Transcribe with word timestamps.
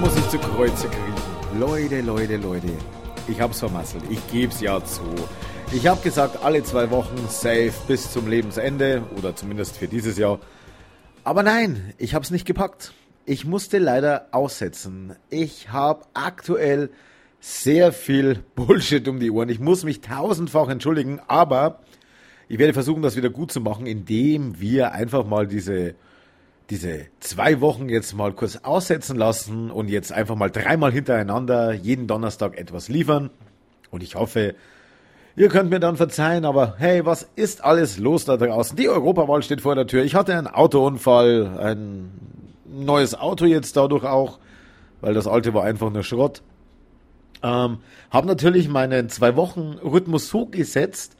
muss 0.00 0.16
ich 0.16 0.28
zu 0.30 0.38
Kreuze 0.38 0.88
kriegen. 0.88 1.60
Leute, 1.60 2.00
Leute, 2.00 2.38
Leute. 2.38 2.68
Ich 3.28 3.38
hab's 3.38 3.58
vermasselt. 3.58 4.02
Ich 4.08 4.18
geb's 4.32 4.62
ja 4.62 4.82
zu. 4.82 5.02
Ich 5.72 5.86
hab 5.86 6.02
gesagt, 6.02 6.42
alle 6.42 6.62
zwei 6.64 6.90
Wochen 6.90 7.18
safe 7.28 7.74
bis 7.86 8.10
zum 8.10 8.26
Lebensende 8.26 9.02
oder 9.18 9.36
zumindest 9.36 9.76
für 9.76 9.88
dieses 9.88 10.16
Jahr. 10.16 10.38
Aber 11.22 11.42
nein, 11.42 11.92
ich 11.98 12.14
hab's 12.14 12.30
nicht 12.30 12.46
gepackt. 12.46 12.94
Ich 13.26 13.44
musste 13.44 13.76
leider 13.76 14.28
aussetzen. 14.30 15.16
Ich 15.28 15.70
hab 15.70 16.08
aktuell 16.14 16.88
sehr 17.38 17.92
viel 17.92 18.42
Bullshit 18.54 19.06
um 19.06 19.20
die 19.20 19.30
Ohren. 19.30 19.50
Ich 19.50 19.60
muss 19.60 19.84
mich 19.84 20.00
tausendfach 20.00 20.70
entschuldigen, 20.70 21.20
aber 21.28 21.80
ich 22.48 22.58
werde 22.58 22.72
versuchen, 22.72 23.02
das 23.02 23.16
wieder 23.16 23.28
gut 23.28 23.52
zu 23.52 23.60
machen, 23.60 23.84
indem 23.84 24.58
wir 24.60 24.92
einfach 24.92 25.26
mal 25.26 25.46
diese, 25.46 25.94
diese 26.70 27.06
zwei 27.18 27.60
Wochen 27.60 27.88
jetzt 27.88 28.14
mal 28.14 28.32
kurz 28.32 28.58
aussetzen 28.62 29.16
lassen 29.16 29.70
und 29.72 29.88
jetzt 29.90 30.12
einfach 30.12 30.36
mal 30.36 30.50
dreimal 30.50 30.92
hintereinander 30.92 31.72
jeden 31.72 32.06
Donnerstag 32.06 32.56
etwas 32.56 32.88
liefern. 32.88 33.30
Und 33.90 34.04
ich 34.04 34.14
hoffe, 34.14 34.54
ihr 35.34 35.48
könnt 35.48 35.70
mir 35.70 35.80
dann 35.80 35.96
verzeihen, 35.96 36.44
aber 36.44 36.76
hey, 36.78 37.04
was 37.04 37.28
ist 37.34 37.64
alles 37.64 37.98
los 37.98 38.24
da 38.24 38.36
draußen? 38.36 38.76
Die 38.76 38.88
Europawahl 38.88 39.42
steht 39.42 39.62
vor 39.62 39.74
der 39.74 39.88
Tür. 39.88 40.04
Ich 40.04 40.14
hatte 40.14 40.36
einen 40.36 40.46
Autounfall, 40.46 41.58
ein 41.58 42.10
neues 42.64 43.16
Auto 43.16 43.46
jetzt 43.46 43.76
dadurch 43.76 44.04
auch, 44.04 44.38
weil 45.00 45.12
das 45.12 45.26
alte 45.26 45.52
war 45.54 45.64
einfach 45.64 45.90
nur 45.90 46.04
Schrott. 46.04 46.40
Ähm, 47.42 47.78
habe 48.10 48.26
natürlich 48.28 48.68
meinen 48.68 49.08
zwei 49.08 49.34
Wochen 49.34 49.78
Rhythmus 49.82 50.28
so 50.28 50.46
gesetzt, 50.46 51.16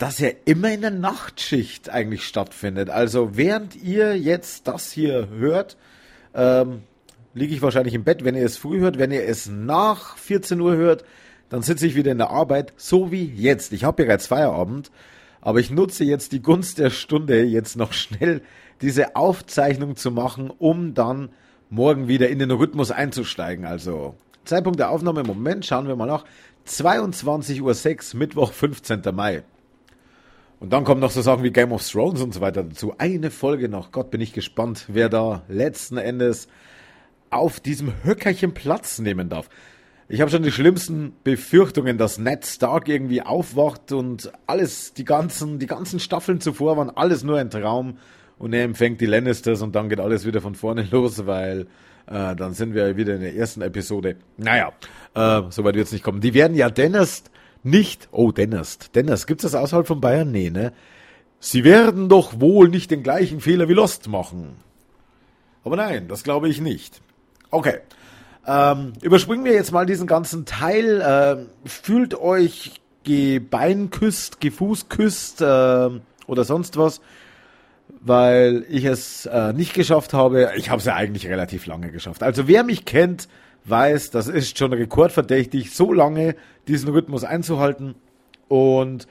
dass 0.00 0.18
er 0.18 0.34
immer 0.46 0.72
in 0.72 0.80
der 0.80 0.90
Nachtschicht 0.90 1.90
eigentlich 1.90 2.24
stattfindet. 2.24 2.88
Also 2.88 3.36
während 3.36 3.76
ihr 3.76 4.16
jetzt 4.16 4.66
das 4.66 4.90
hier 4.90 5.28
hört, 5.28 5.76
ähm, 6.32 6.80
liege 7.34 7.52
ich 7.52 7.60
wahrscheinlich 7.60 7.92
im 7.92 8.04
Bett, 8.04 8.24
wenn 8.24 8.34
ihr 8.34 8.46
es 8.46 8.56
früh 8.56 8.80
hört. 8.80 8.98
Wenn 8.98 9.10
ihr 9.10 9.22
es 9.28 9.46
nach 9.46 10.16
14 10.16 10.58
Uhr 10.58 10.74
hört, 10.74 11.04
dann 11.50 11.60
sitze 11.60 11.86
ich 11.86 11.96
wieder 11.96 12.12
in 12.12 12.16
der 12.16 12.30
Arbeit, 12.30 12.72
so 12.78 13.12
wie 13.12 13.26
jetzt. 13.26 13.74
Ich 13.74 13.84
habe 13.84 14.04
bereits 14.04 14.26
Feierabend, 14.26 14.90
aber 15.42 15.60
ich 15.60 15.70
nutze 15.70 16.04
jetzt 16.04 16.32
die 16.32 16.40
Gunst 16.40 16.78
der 16.78 16.88
Stunde, 16.88 17.42
jetzt 17.42 17.76
noch 17.76 17.92
schnell 17.92 18.40
diese 18.80 19.16
Aufzeichnung 19.16 19.96
zu 19.96 20.10
machen, 20.10 20.48
um 20.48 20.94
dann 20.94 21.28
morgen 21.68 22.08
wieder 22.08 22.30
in 22.30 22.38
den 22.38 22.50
Rhythmus 22.50 22.90
einzusteigen. 22.90 23.66
Also 23.66 24.14
Zeitpunkt 24.46 24.78
der 24.78 24.88
Aufnahme 24.92 25.20
im 25.20 25.26
Moment, 25.26 25.66
schauen 25.66 25.88
wir 25.88 25.96
mal 25.96 26.06
nach, 26.06 26.24
22.06 26.66 28.14
Uhr, 28.14 28.18
Mittwoch, 28.18 28.52
15. 28.54 29.02
Mai. 29.12 29.42
Und 30.60 30.74
dann 30.74 30.84
kommen 30.84 31.00
noch 31.00 31.10
so 31.10 31.22
Sachen 31.22 31.42
wie 31.42 31.50
Game 31.50 31.72
of 31.72 31.88
Thrones 31.88 32.20
und 32.20 32.34
so 32.34 32.42
weiter 32.42 32.62
dazu. 32.62 32.94
Eine 32.98 33.30
Folge 33.30 33.70
noch. 33.70 33.92
Gott, 33.92 34.10
bin 34.10 34.20
ich 34.20 34.34
gespannt, 34.34 34.84
wer 34.88 35.08
da 35.08 35.42
letzten 35.48 35.96
Endes 35.96 36.48
auf 37.30 37.60
diesem 37.60 37.92
Höckerchen 38.04 38.52
Platz 38.52 38.98
nehmen 38.98 39.30
darf. 39.30 39.48
Ich 40.08 40.20
habe 40.20 40.30
schon 40.30 40.42
die 40.42 40.52
schlimmsten 40.52 41.14
Befürchtungen, 41.24 41.96
dass 41.96 42.18
Ned 42.18 42.44
Stark 42.44 42.88
irgendwie 42.88 43.22
aufwacht 43.22 43.92
und 43.92 44.30
alles, 44.46 44.92
die 44.92 45.04
ganzen, 45.04 45.58
die 45.58 45.66
ganzen 45.66 45.98
Staffeln 45.98 46.40
zuvor 46.40 46.76
waren 46.76 46.90
alles 46.90 47.22
nur 47.22 47.38
ein 47.38 47.48
Traum 47.48 47.96
und 48.38 48.52
er 48.52 48.64
empfängt 48.64 49.00
die 49.00 49.06
Lannisters 49.06 49.62
und 49.62 49.74
dann 49.74 49.88
geht 49.88 50.00
alles 50.00 50.26
wieder 50.26 50.42
von 50.42 50.56
vorne 50.56 50.82
los, 50.90 51.26
weil 51.26 51.68
äh, 52.06 52.34
dann 52.34 52.52
sind 52.52 52.74
wir 52.74 52.96
wieder 52.96 53.14
in 53.14 53.20
der 53.22 53.34
ersten 53.34 53.62
Episode. 53.62 54.16
Naja, 54.36 54.72
äh, 55.14 55.42
soweit 55.48 55.76
wird 55.76 55.86
es 55.86 55.92
nicht 55.92 56.04
kommen. 56.04 56.20
Die 56.20 56.34
werden 56.34 56.56
ja 56.56 56.68
Dennis 56.68 57.22
nicht, 57.62 58.08
oh 58.12 58.32
Dennis, 58.32 58.78
Dennis, 58.94 59.26
gibt's 59.26 59.42
das 59.42 59.54
außerhalb 59.54 59.86
von 59.86 60.00
Bayern? 60.00 60.30
Nee, 60.30 60.50
ne? 60.50 60.72
Sie 61.40 61.64
werden 61.64 62.08
doch 62.08 62.40
wohl 62.40 62.68
nicht 62.68 62.90
den 62.90 63.02
gleichen 63.02 63.40
Fehler 63.40 63.68
wie 63.68 63.74
Lost 63.74 64.08
machen. 64.08 64.56
Aber 65.64 65.76
nein, 65.76 66.08
das 66.08 66.22
glaube 66.22 66.48
ich 66.48 66.60
nicht. 66.60 67.00
Okay. 67.50 67.78
Ähm, 68.46 68.94
überspringen 69.02 69.44
wir 69.44 69.52
jetzt 69.52 69.72
mal 69.72 69.86
diesen 69.86 70.06
ganzen 70.06 70.44
Teil. 70.44 71.00
Äh, 71.00 71.68
fühlt 71.68 72.14
euch 72.14 72.80
gebeinküsst, 73.04 74.40
gefußküsst 74.40 75.40
äh, 75.42 75.90
oder 76.26 76.44
sonst 76.44 76.76
was, 76.76 77.00
weil 78.00 78.64
ich 78.68 78.84
es 78.84 79.26
äh, 79.26 79.52
nicht 79.52 79.74
geschafft 79.74 80.12
habe. 80.12 80.52
Ich 80.56 80.70
habe 80.70 80.78
es 80.78 80.84
ja 80.84 80.94
eigentlich 80.94 81.26
relativ 81.26 81.66
lange 81.66 81.90
geschafft. 81.90 82.22
Also 82.22 82.48
wer 82.48 82.64
mich 82.64 82.84
kennt, 82.84 83.28
weiß, 83.64 84.10
das 84.10 84.28
ist 84.28 84.58
schon 84.58 84.72
rekordverdächtig, 84.72 85.74
so 85.74 85.92
lange 85.92 86.36
diesen 86.68 86.88
Rhythmus 86.90 87.24
einzuhalten. 87.24 87.94
Und 88.48 89.06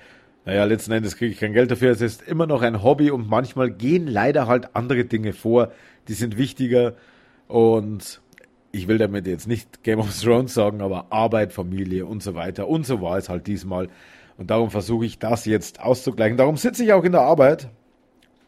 naja, 0.45 0.63
letzten 0.65 0.91
Endes 0.91 1.15
kriege 1.15 1.31
ich 1.31 1.39
kein 1.39 1.53
Geld 1.53 1.71
dafür. 1.71 1.91
Es 1.91 2.01
ist 2.01 2.21
immer 2.21 2.47
noch 2.47 2.61
ein 2.61 2.83
Hobby 2.83 3.11
und 3.11 3.29
manchmal 3.29 3.69
gehen 3.69 4.07
leider 4.07 4.47
halt 4.47 4.75
andere 4.75 5.05
Dinge 5.05 5.33
vor, 5.33 5.71
die 6.07 6.13
sind 6.13 6.37
wichtiger. 6.37 6.95
Und 7.47 8.21
ich 8.71 8.87
will 8.87 8.97
damit 8.97 9.27
jetzt 9.27 9.47
nicht 9.47 9.83
Game 9.83 9.99
of 9.99 10.19
Thrones 10.19 10.53
sagen, 10.53 10.81
aber 10.81 11.07
Arbeit, 11.11 11.53
Familie 11.53 12.05
und 12.05 12.23
so 12.23 12.35
weiter. 12.35 12.67
Und 12.67 12.85
so 12.85 13.01
war 13.01 13.17
es 13.17 13.29
halt 13.29 13.47
diesmal. 13.47 13.89
Und 14.37 14.49
darum 14.51 14.71
versuche 14.71 15.05
ich 15.05 15.19
das 15.19 15.45
jetzt 15.45 15.81
auszugleichen. 15.81 16.37
Darum 16.37 16.57
sitze 16.57 16.83
ich 16.83 16.93
auch 16.93 17.03
in 17.03 17.11
der 17.11 17.21
Arbeit, 17.21 17.69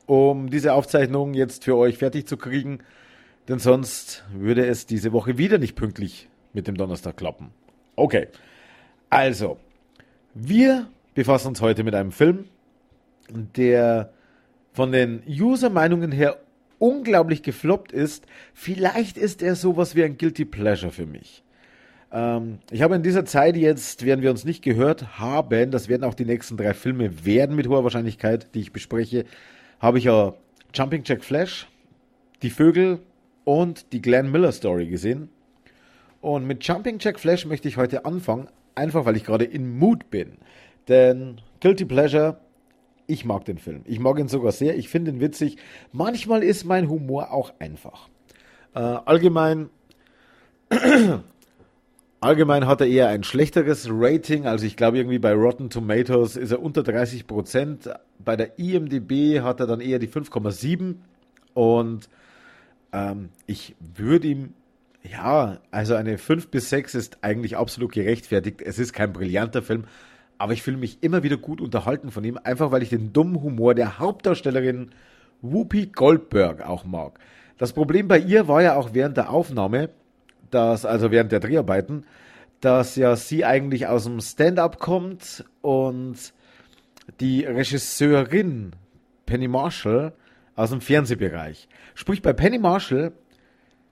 um 0.05 0.49
diese 0.49 0.73
Aufzeichnung 0.73 1.33
jetzt 1.33 1.65
für 1.65 1.75
euch 1.75 1.97
fertig 1.97 2.27
zu 2.27 2.37
kriegen. 2.37 2.79
Denn 3.47 3.59
sonst 3.59 4.23
würde 4.33 4.65
es 4.65 4.85
diese 4.85 5.11
Woche 5.11 5.37
wieder 5.37 5.57
nicht 5.57 5.75
pünktlich 5.75 6.29
mit 6.53 6.67
dem 6.67 6.75
Donnerstag 6.75 7.17
klappen. 7.17 7.51
Okay, 7.95 8.27
also, 9.09 9.57
wir 10.33 10.87
befassen 11.13 11.49
uns 11.49 11.61
heute 11.61 11.83
mit 11.83 11.95
einem 11.95 12.11
Film, 12.11 12.45
der 13.29 14.13
von 14.73 14.91
den 14.91 15.21
User-Meinungen 15.27 16.11
her 16.11 16.37
unglaublich 16.79 17.43
gefloppt 17.43 17.91
ist. 17.91 18.25
Vielleicht 18.53 19.17
ist 19.17 19.41
er 19.41 19.55
sowas 19.55 19.95
wie 19.95 20.03
ein 20.03 20.17
Guilty 20.17 20.45
Pleasure 20.45 20.91
für 20.91 21.05
mich. 21.05 21.43
Ähm, 22.11 22.59
ich 22.71 22.81
habe 22.81 22.95
in 22.95 23.03
dieser 23.03 23.25
Zeit 23.25 23.55
jetzt, 23.55 24.05
während 24.05 24.23
wir 24.23 24.31
uns 24.31 24.45
nicht 24.45 24.63
gehört 24.63 25.19
haben, 25.19 25.71
das 25.71 25.89
werden 25.89 26.03
auch 26.03 26.13
die 26.13 26.25
nächsten 26.25 26.57
drei 26.57 26.73
Filme 26.73 27.25
werden 27.25 27.55
mit 27.55 27.67
hoher 27.67 27.83
Wahrscheinlichkeit, 27.83 28.47
die 28.55 28.61
ich 28.61 28.73
bespreche, 28.73 29.25
habe 29.79 29.97
ich 29.97 30.05
ja 30.05 30.33
Jumping 30.73 31.03
Jack 31.05 31.23
Flash, 31.23 31.67
Die 32.41 32.49
Vögel 32.49 32.99
und 33.43 33.93
die 33.93 34.01
Glenn 34.01 34.31
Miller 34.31 34.51
Story 34.51 34.87
gesehen. 34.87 35.29
Und 36.21 36.45
mit 36.45 36.63
Jumping 36.65 36.97
Jack 36.99 37.19
Flash 37.19 37.45
möchte 37.45 37.67
ich 37.67 37.77
heute 37.77 38.05
anfangen, 38.05 38.47
einfach 38.75 39.05
weil 39.05 39.17
ich 39.17 39.23
gerade 39.23 39.45
in 39.45 39.77
Mood 39.77 40.09
bin. 40.11 40.37
Denn 40.87 41.41
Guilty 41.61 41.85
Pleasure, 41.85 42.39
ich 43.07 43.25
mag 43.25 43.45
den 43.45 43.57
Film. 43.57 43.81
Ich 43.85 43.99
mag 43.99 44.19
ihn 44.19 44.27
sogar 44.27 44.51
sehr, 44.51 44.77
ich 44.77 44.89
finde 44.89 45.11
ihn 45.11 45.19
witzig. 45.19 45.57
Manchmal 45.91 46.43
ist 46.43 46.63
mein 46.65 46.89
Humor 46.89 47.31
auch 47.31 47.53
einfach. 47.59 48.07
Äh, 48.73 48.79
allgemein, 48.79 49.69
allgemein 52.21 52.67
hat 52.67 52.81
er 52.81 52.87
eher 52.87 53.09
ein 53.09 53.23
schlechteres 53.23 53.87
Rating. 53.89 54.45
Also 54.45 54.65
ich 54.65 54.77
glaube 54.77 54.97
irgendwie 54.97 55.19
bei 55.19 55.33
Rotten 55.33 55.69
Tomatoes 55.69 56.35
ist 56.35 56.51
er 56.51 56.61
unter 56.61 56.83
30 56.83 57.27
Prozent. 57.27 57.89
Bei 58.19 58.35
der 58.35 58.59
IMDb 58.59 59.41
hat 59.41 59.59
er 59.59 59.67
dann 59.67 59.81
eher 59.81 59.99
die 59.99 60.07
5,7 60.07 60.95
und 61.53 62.07
ähm, 62.93 63.29
ich 63.45 63.75
würde 63.79 64.27
ihm, 64.27 64.53
ja, 65.03 65.59
also 65.71 65.95
eine 65.95 66.17
5 66.17 66.49
bis 66.49 66.69
6 66.69 66.95
ist 66.95 67.17
eigentlich 67.21 67.57
absolut 67.57 67.91
gerechtfertigt. 67.91 68.61
Es 68.61 68.79
ist 68.79 68.93
kein 68.93 69.13
brillanter 69.13 69.61
Film, 69.61 69.85
aber 70.37 70.53
ich 70.53 70.61
fühle 70.61 70.77
mich 70.77 71.01
immer 71.01 71.23
wieder 71.23 71.37
gut 71.37 71.61
unterhalten 71.61 72.11
von 72.11 72.23
ihm, 72.23 72.39
einfach 72.43 72.71
weil 72.71 72.83
ich 72.83 72.89
den 72.89 73.13
dummen 73.13 73.41
Humor 73.41 73.75
der 73.75 73.99
Hauptdarstellerin 73.99 74.91
Whoopi 75.41 75.87
Goldberg 75.87 76.67
auch 76.67 76.85
mag. 76.85 77.19
Das 77.57 77.73
Problem 77.73 78.07
bei 78.07 78.19
ihr 78.19 78.47
war 78.47 78.61
ja 78.61 78.75
auch 78.75 78.93
während 78.93 79.17
der 79.17 79.29
Aufnahme, 79.29 79.89
dass, 80.49 80.85
also 80.85 81.11
während 81.11 81.31
der 81.31 81.39
Dreharbeiten, 81.39 82.05
dass 82.59 82.95
ja 82.95 83.15
sie 83.15 83.45
eigentlich 83.45 83.87
aus 83.87 84.03
dem 84.03 84.19
Stand-up 84.19 84.79
kommt 84.79 85.45
und 85.61 86.15
die 87.19 87.43
Regisseurin 87.43 88.71
Penny 89.25 89.47
Marshall 89.47 90.13
aus 90.55 90.69
dem 90.69 90.81
Fernsehbereich. 90.81 91.67
Sprich, 91.95 92.21
bei 92.21 92.33
Penny 92.33 92.59
Marshall 92.59 93.13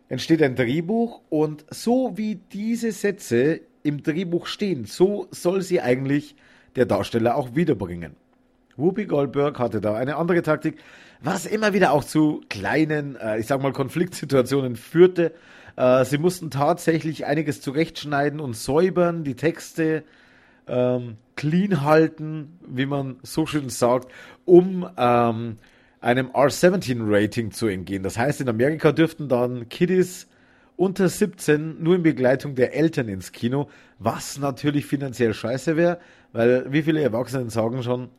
entsteht 0.07 0.41
ein 0.41 0.55
Drehbuch 0.55 1.21
und 1.29 1.65
so 1.69 2.17
wie 2.17 2.35
diese 2.35 2.91
Sätze 2.91 3.61
im 3.83 4.03
Drehbuch 4.03 4.47
stehen, 4.47 4.85
so 4.85 5.27
soll 5.31 5.61
sie 5.61 5.81
eigentlich 5.81 6.35
der 6.75 6.85
Darsteller 6.85 7.35
auch 7.35 7.55
wiederbringen. 7.55 8.15
Whoopi 8.75 9.05
Goldberg 9.05 9.59
hatte 9.59 9.81
da 9.81 9.95
eine 9.95 10.15
andere 10.15 10.41
Taktik, 10.41 10.77
was 11.21 11.45
immer 11.45 11.73
wieder 11.73 11.91
auch 11.91 12.03
zu 12.03 12.41
kleinen, 12.49 13.15
äh, 13.17 13.39
ich 13.39 13.47
sag 13.47 13.61
mal, 13.61 13.73
Konfliktsituationen 13.73 14.75
führte. 14.75 15.33
Äh, 15.75 16.05
sie 16.05 16.17
mussten 16.17 16.49
tatsächlich 16.49 17.25
einiges 17.25 17.61
zurechtschneiden 17.61 18.39
und 18.39 18.55
säubern, 18.55 19.23
die 19.23 19.35
Texte 19.35 20.03
ähm, 20.67 21.17
clean 21.35 21.83
halten, 21.83 22.59
wie 22.65 22.85
man 22.85 23.17
so 23.23 23.45
schön 23.45 23.69
sagt, 23.69 24.11
um 24.45 24.89
ähm, 24.97 25.57
einem 26.01 26.27
R17-Rating 26.27 27.51
zu 27.51 27.67
entgehen. 27.67 28.03
Das 28.03 28.17
heißt, 28.17 28.41
in 28.41 28.49
Amerika 28.49 28.91
dürften 28.91 29.27
dann 29.29 29.69
Kiddies 29.69 30.27
unter 30.77 31.09
17 31.09 31.83
nur 31.83 31.95
in 31.95 32.03
Begleitung 32.03 32.55
der 32.55 32.73
Eltern 32.75 33.09
ins 33.09 33.31
Kino, 33.31 33.69
was 33.99 34.39
natürlich 34.39 34.85
finanziell 34.85 35.33
scheiße 35.33 35.75
wäre, 35.75 35.99
weil 36.31 36.71
wie 36.71 36.83
viele 36.83 37.01
Erwachsenen 37.01 37.49
sagen 37.49 37.83
schon, 37.83 38.09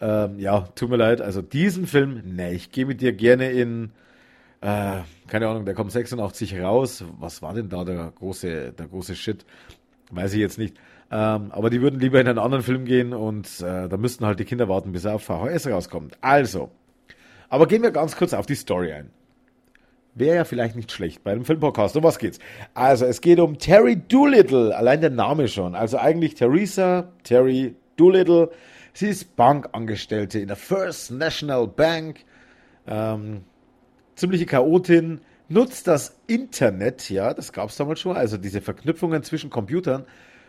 ähm, 0.00 0.38
ja, 0.38 0.62
tut 0.74 0.90
mir 0.90 0.96
leid, 0.96 1.20
also 1.20 1.42
diesen 1.42 1.86
Film, 1.86 2.22
ne, 2.34 2.52
ich 2.52 2.72
gehe 2.72 2.86
mit 2.86 3.00
dir 3.00 3.12
gerne 3.12 3.50
in 3.52 3.92
Äh, 4.62 5.02
keine 5.26 5.48
Ahnung, 5.48 5.64
der 5.64 5.74
kommt 5.74 5.90
86 5.90 6.60
raus. 6.60 7.04
Was 7.18 7.42
war 7.42 7.52
denn 7.52 7.68
da 7.68 7.82
der 7.84 8.12
große, 8.14 8.72
der 8.72 8.86
große 8.86 9.16
Shit? 9.16 9.44
Weiß 10.12 10.34
ich 10.34 10.40
jetzt 10.40 10.56
nicht. 10.58 10.76
Ähm, 11.10 11.50
aber 11.50 11.68
die 11.68 11.80
würden 11.82 11.98
lieber 11.98 12.20
in 12.20 12.28
einen 12.28 12.38
anderen 12.38 12.62
Film 12.62 12.84
gehen 12.84 13.12
und 13.12 13.60
äh, 13.60 13.88
da 13.88 13.96
müssten 13.96 14.24
halt 14.24 14.38
die 14.38 14.44
Kinder 14.44 14.68
warten, 14.68 14.92
bis 14.92 15.04
er 15.04 15.16
auf 15.16 15.24
VHS 15.24 15.66
rauskommt. 15.66 16.16
Also, 16.20 16.70
aber 17.52 17.66
gehen 17.66 17.82
wir 17.82 17.90
ganz 17.90 18.16
kurz 18.16 18.32
auf 18.32 18.46
die 18.46 18.54
Story 18.54 18.94
ein. 18.94 19.10
Wäre 20.14 20.36
ja 20.36 20.44
vielleicht 20.44 20.74
nicht 20.74 20.90
schlecht 20.90 21.22
bei 21.22 21.32
einem 21.32 21.44
Filmpodcast. 21.44 21.94
Um 21.98 22.02
was 22.02 22.18
geht's? 22.18 22.38
Also, 22.72 23.04
es 23.04 23.20
geht 23.20 23.38
um 23.38 23.58
Terry 23.58 23.96
Doolittle. 23.96 24.74
Allein 24.74 25.02
der 25.02 25.10
Name 25.10 25.48
schon. 25.48 25.74
Also 25.74 25.98
eigentlich 25.98 26.34
Theresa 26.34 27.12
Terry 27.24 27.74
Doolittle. 27.98 28.50
Sie 28.94 29.08
ist 29.08 29.36
Bankangestellte 29.36 30.38
in 30.38 30.48
der 30.48 30.56
First 30.56 31.10
National 31.10 31.66
Bank. 31.68 32.20
Ähm, 32.86 33.42
ziemliche 34.14 34.46
Chaotin. 34.46 35.20
Nutzt 35.50 35.88
das 35.88 36.18
Internet, 36.26 37.10
ja, 37.10 37.34
das 37.34 37.52
gab 37.52 37.68
es 37.68 37.76
damals 37.76 38.00
schon, 38.00 38.16
also 38.16 38.38
diese 38.38 38.62
Verknüpfungen 38.62 39.22
zwischen 39.24 39.50
Computern, 39.50 40.06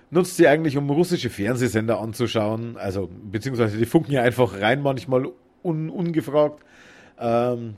nutzt 0.09 0.37
sie 0.37 0.47
eigentlich, 0.47 0.77
um 0.77 0.89
russische 0.89 1.29
Fernsehsender 1.29 1.99
anzuschauen. 1.99 2.77
Also, 2.77 3.09
beziehungsweise 3.29 3.77
die 3.77 3.85
funken 3.85 4.13
ja 4.13 4.21
einfach 4.21 4.61
rein, 4.61 4.81
manchmal 4.81 5.27
un 5.63 5.89
ungefragt. 5.89 6.63
Ähm, 7.23 7.75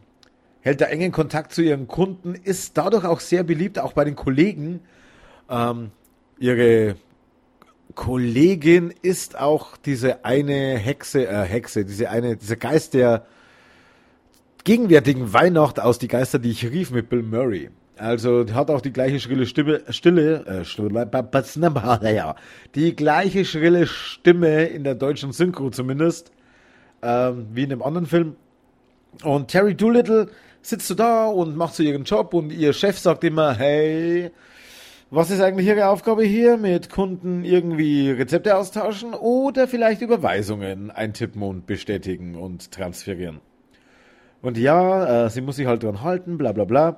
hält 0.61 0.81
da 0.81 0.85
engen 0.85 1.11
Kontakt 1.11 1.53
zu 1.53 1.61
ihren 1.61 1.87
Kunden, 1.87 2.33
ist 2.33 2.75
dadurch 2.77 3.05
auch 3.05 3.19
sehr 3.19 3.43
beliebt, 3.43 3.77
auch 3.77 3.93
bei 3.93 4.03
den 4.03 4.15
Kollegen. 4.15 4.81
Ähm, 5.47 5.91
ihre 6.39 6.95
Kollegin 7.93 8.91
ist 9.03 9.39
auch 9.39 9.77
diese 9.77 10.25
eine 10.25 10.77
Hexe, 10.77 11.27
äh, 11.27 11.43
Hexe, 11.43 11.85
diese 11.85 12.09
eine, 12.09 12.35
dieser 12.35 12.55
Geist 12.55 12.95
der 12.95 13.27
gegenwärtigen 14.63 15.31
Weihnacht 15.31 15.79
aus 15.79 15.99
Die 15.99 16.07
Geister, 16.07 16.39
die 16.39 16.49
ich 16.49 16.65
rief 16.65 16.89
mit 16.89 17.09
Bill 17.09 17.21
Murray. 17.21 17.69
Also 17.97 18.45
hat 18.53 18.71
auch 18.71 18.81
die 18.81 18.91
gleiche 18.91 19.19
schrille 19.19 19.45
Stimme, 19.45 19.83
Stille, 19.89 20.45
äh, 20.47 22.33
die 22.73 22.95
gleiche 22.95 23.45
schrille 23.45 23.85
Stimme 23.85 24.65
in 24.65 24.83
der 24.83 24.95
deutschen 24.95 25.31
Synchro 25.31 25.69
zumindest, 25.69 26.31
ähm, 27.03 27.45
wie 27.53 27.63
in 27.63 27.69
dem 27.69 27.83
anderen 27.83 28.07
Film. 28.07 28.35
Und 29.23 29.49
Terry 29.49 29.75
Doolittle 29.75 30.29
sitzt 30.61 30.87
so 30.87 30.95
da 30.95 31.27
und 31.27 31.55
macht 31.55 31.75
so 31.75 31.83
ihren 31.83 32.03
Job 32.03 32.33
und 32.33 32.51
ihr 32.51 32.73
Chef 32.73 32.97
sagt 32.97 33.23
immer, 33.23 33.55
hey, 33.55 34.31
was 35.11 35.31
ist 35.31 35.39
eigentlich 35.39 35.67
Ihre 35.67 35.87
Aufgabe 35.87 36.23
hier? 36.23 36.57
Mit 36.57 36.89
Kunden 36.89 37.45
irgendwie 37.45 38.11
Rezepte 38.11 38.57
austauschen 38.57 39.13
oder 39.13 39.67
vielleicht 39.67 40.01
Überweisungen 40.01 40.91
eintippen 40.91 41.41
und 41.41 41.65
bestätigen 41.65 42.35
und 42.35 42.71
transferieren? 42.71 43.39
Und 44.41 44.57
ja, 44.57 45.25
äh, 45.25 45.29
sie 45.29 45.41
muss 45.41 45.55
sich 45.55 45.67
halt 45.67 45.83
dran 45.83 46.01
halten, 46.01 46.37
bla 46.37 46.51
bla 46.51 46.65
bla. 46.65 46.97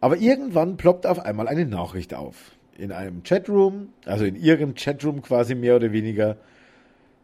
Aber 0.00 0.16
irgendwann 0.16 0.76
ploppt 0.76 1.06
auf 1.06 1.18
einmal 1.18 1.48
eine 1.48 1.66
Nachricht 1.66 2.14
auf. 2.14 2.52
In 2.78 2.92
einem 2.92 3.22
Chatroom, 3.22 3.88
also 4.04 4.24
in 4.24 4.36
ihrem 4.36 4.74
Chatroom 4.74 5.20
quasi 5.20 5.54
mehr 5.54 5.76
oder 5.76 5.92
weniger, 5.92 6.36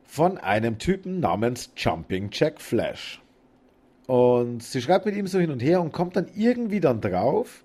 von 0.05 0.39
einem 0.39 0.79
Typen 0.79 1.21
namens 1.21 1.71
Jumping 1.77 2.31
Jack 2.33 2.61
Flash. 2.61 3.22
Und 4.07 4.63
sie 4.63 4.83
schreibt 4.83 5.07
mit 5.07 5.15
ihm 5.15 5.27
so 5.27 5.39
hin 5.39 5.51
und 5.51 5.63
her 5.63 5.81
und 5.81 5.93
kommt 5.93 6.17
dann 6.17 6.27
irgendwie 6.35 6.81
dann 6.81 7.01
drauf, 7.01 7.65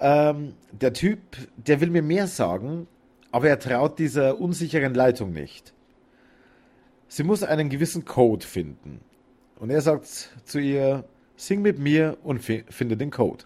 ähm, 0.00 0.54
der 0.72 0.92
Typ, 0.92 1.20
der 1.56 1.80
will 1.80 1.90
mir 1.90 2.02
mehr 2.02 2.26
sagen, 2.26 2.86
aber 3.30 3.48
er 3.48 3.58
traut 3.58 3.98
dieser 3.98 4.40
unsicheren 4.40 4.94
Leitung 4.94 5.32
nicht. 5.32 5.72
Sie 7.08 7.22
muss 7.22 7.42
einen 7.42 7.68
gewissen 7.68 8.04
Code 8.04 8.44
finden. 8.44 9.00
Und 9.58 9.70
er 9.70 9.80
sagt 9.80 10.30
zu 10.44 10.58
ihr, 10.58 11.04
sing 11.36 11.62
mit 11.62 11.78
mir 11.78 12.18
und 12.22 12.40
finde 12.40 12.96
den 12.96 13.10
Code. 13.10 13.44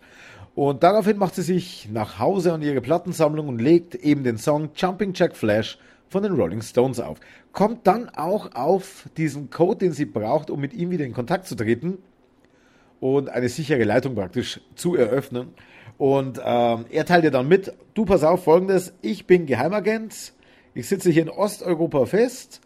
Und 0.54 0.82
daraufhin 0.82 1.18
macht 1.18 1.36
sie 1.36 1.42
sich 1.42 1.88
nach 1.92 2.18
Hause 2.18 2.52
an 2.52 2.62
ihre 2.62 2.80
Plattensammlung 2.80 3.46
und 3.48 3.60
legt 3.60 3.94
eben 3.94 4.24
den 4.24 4.38
Song 4.38 4.70
Jumping 4.74 5.12
Jack 5.14 5.36
Flash 5.36 5.78
von 6.08 6.22
den 6.22 6.32
Rolling 6.32 6.62
Stones 6.62 7.00
auf. 7.00 7.18
Kommt 7.52 7.86
dann 7.86 8.08
auch 8.08 8.54
auf 8.54 9.08
diesen 9.16 9.50
Code, 9.50 9.78
den 9.78 9.92
sie 9.92 10.06
braucht, 10.06 10.50
um 10.50 10.60
mit 10.60 10.72
ihm 10.72 10.90
wieder 10.90 11.04
in 11.04 11.12
Kontakt 11.12 11.46
zu 11.46 11.54
treten 11.54 11.98
und 13.00 13.28
eine 13.28 13.48
sichere 13.48 13.84
Leitung 13.84 14.14
praktisch 14.14 14.60
zu 14.74 14.96
eröffnen. 14.96 15.48
Und 15.96 16.40
ähm, 16.44 16.86
er 16.90 17.04
teilt 17.04 17.24
ihr 17.24 17.30
dann 17.30 17.48
mit, 17.48 17.72
du 17.94 18.04
pass 18.04 18.22
auf, 18.22 18.44
folgendes, 18.44 18.92
ich 19.02 19.26
bin 19.26 19.46
Geheimagent, 19.46 20.32
ich 20.74 20.88
sitze 20.88 21.10
hier 21.10 21.22
in 21.22 21.30
Osteuropa 21.30 22.06
fest, 22.06 22.60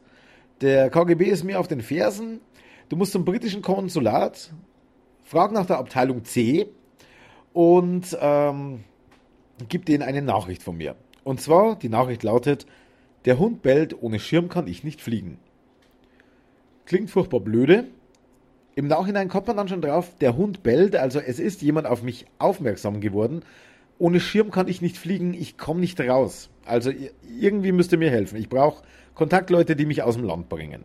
der 0.60 0.90
KGB 0.90 1.26
ist 1.26 1.44
mir 1.44 1.58
auf 1.58 1.68
den 1.68 1.80
Fersen, 1.80 2.40
du 2.88 2.96
musst 2.96 3.12
zum 3.12 3.24
britischen 3.24 3.62
Konsulat, 3.62 4.52
frag 5.24 5.52
nach 5.52 5.66
der 5.66 5.78
Abteilung 5.78 6.24
C, 6.24 6.68
und 7.52 8.16
ähm, 8.20 8.84
gibt 9.68 9.88
denen 9.88 10.02
eine 10.02 10.22
Nachricht 10.22 10.62
von 10.62 10.76
mir. 10.76 10.96
Und 11.24 11.40
zwar, 11.40 11.76
die 11.76 11.88
Nachricht 11.88 12.22
lautet, 12.22 12.66
der 13.24 13.38
Hund 13.38 13.62
bellt, 13.62 14.02
ohne 14.02 14.18
Schirm 14.18 14.48
kann 14.48 14.66
ich 14.66 14.84
nicht 14.84 15.00
fliegen. 15.00 15.38
Klingt 16.86 17.10
furchtbar 17.10 17.40
blöde. 17.40 17.84
Im 18.74 18.86
Nachhinein 18.86 19.28
kommt 19.28 19.46
man 19.46 19.56
dann 19.56 19.68
schon 19.68 19.82
drauf, 19.82 20.16
der 20.20 20.36
Hund 20.36 20.62
bellt, 20.62 20.96
also 20.96 21.20
es 21.20 21.38
ist 21.38 21.62
jemand 21.62 21.86
auf 21.86 22.02
mich 22.02 22.26
aufmerksam 22.38 23.00
geworden. 23.00 23.44
Ohne 23.98 24.18
Schirm 24.18 24.50
kann 24.50 24.66
ich 24.66 24.80
nicht 24.80 24.96
fliegen, 24.96 25.34
ich 25.34 25.58
komme 25.58 25.80
nicht 25.80 26.00
raus. 26.00 26.48
Also 26.64 26.90
irgendwie 27.38 27.72
müsst 27.72 27.92
ihr 27.92 27.98
mir 27.98 28.10
helfen. 28.10 28.38
Ich 28.38 28.48
brauche 28.48 28.82
Kontaktleute, 29.14 29.76
die 29.76 29.86
mich 29.86 30.02
aus 30.02 30.16
dem 30.16 30.24
Land 30.24 30.48
bringen. 30.48 30.84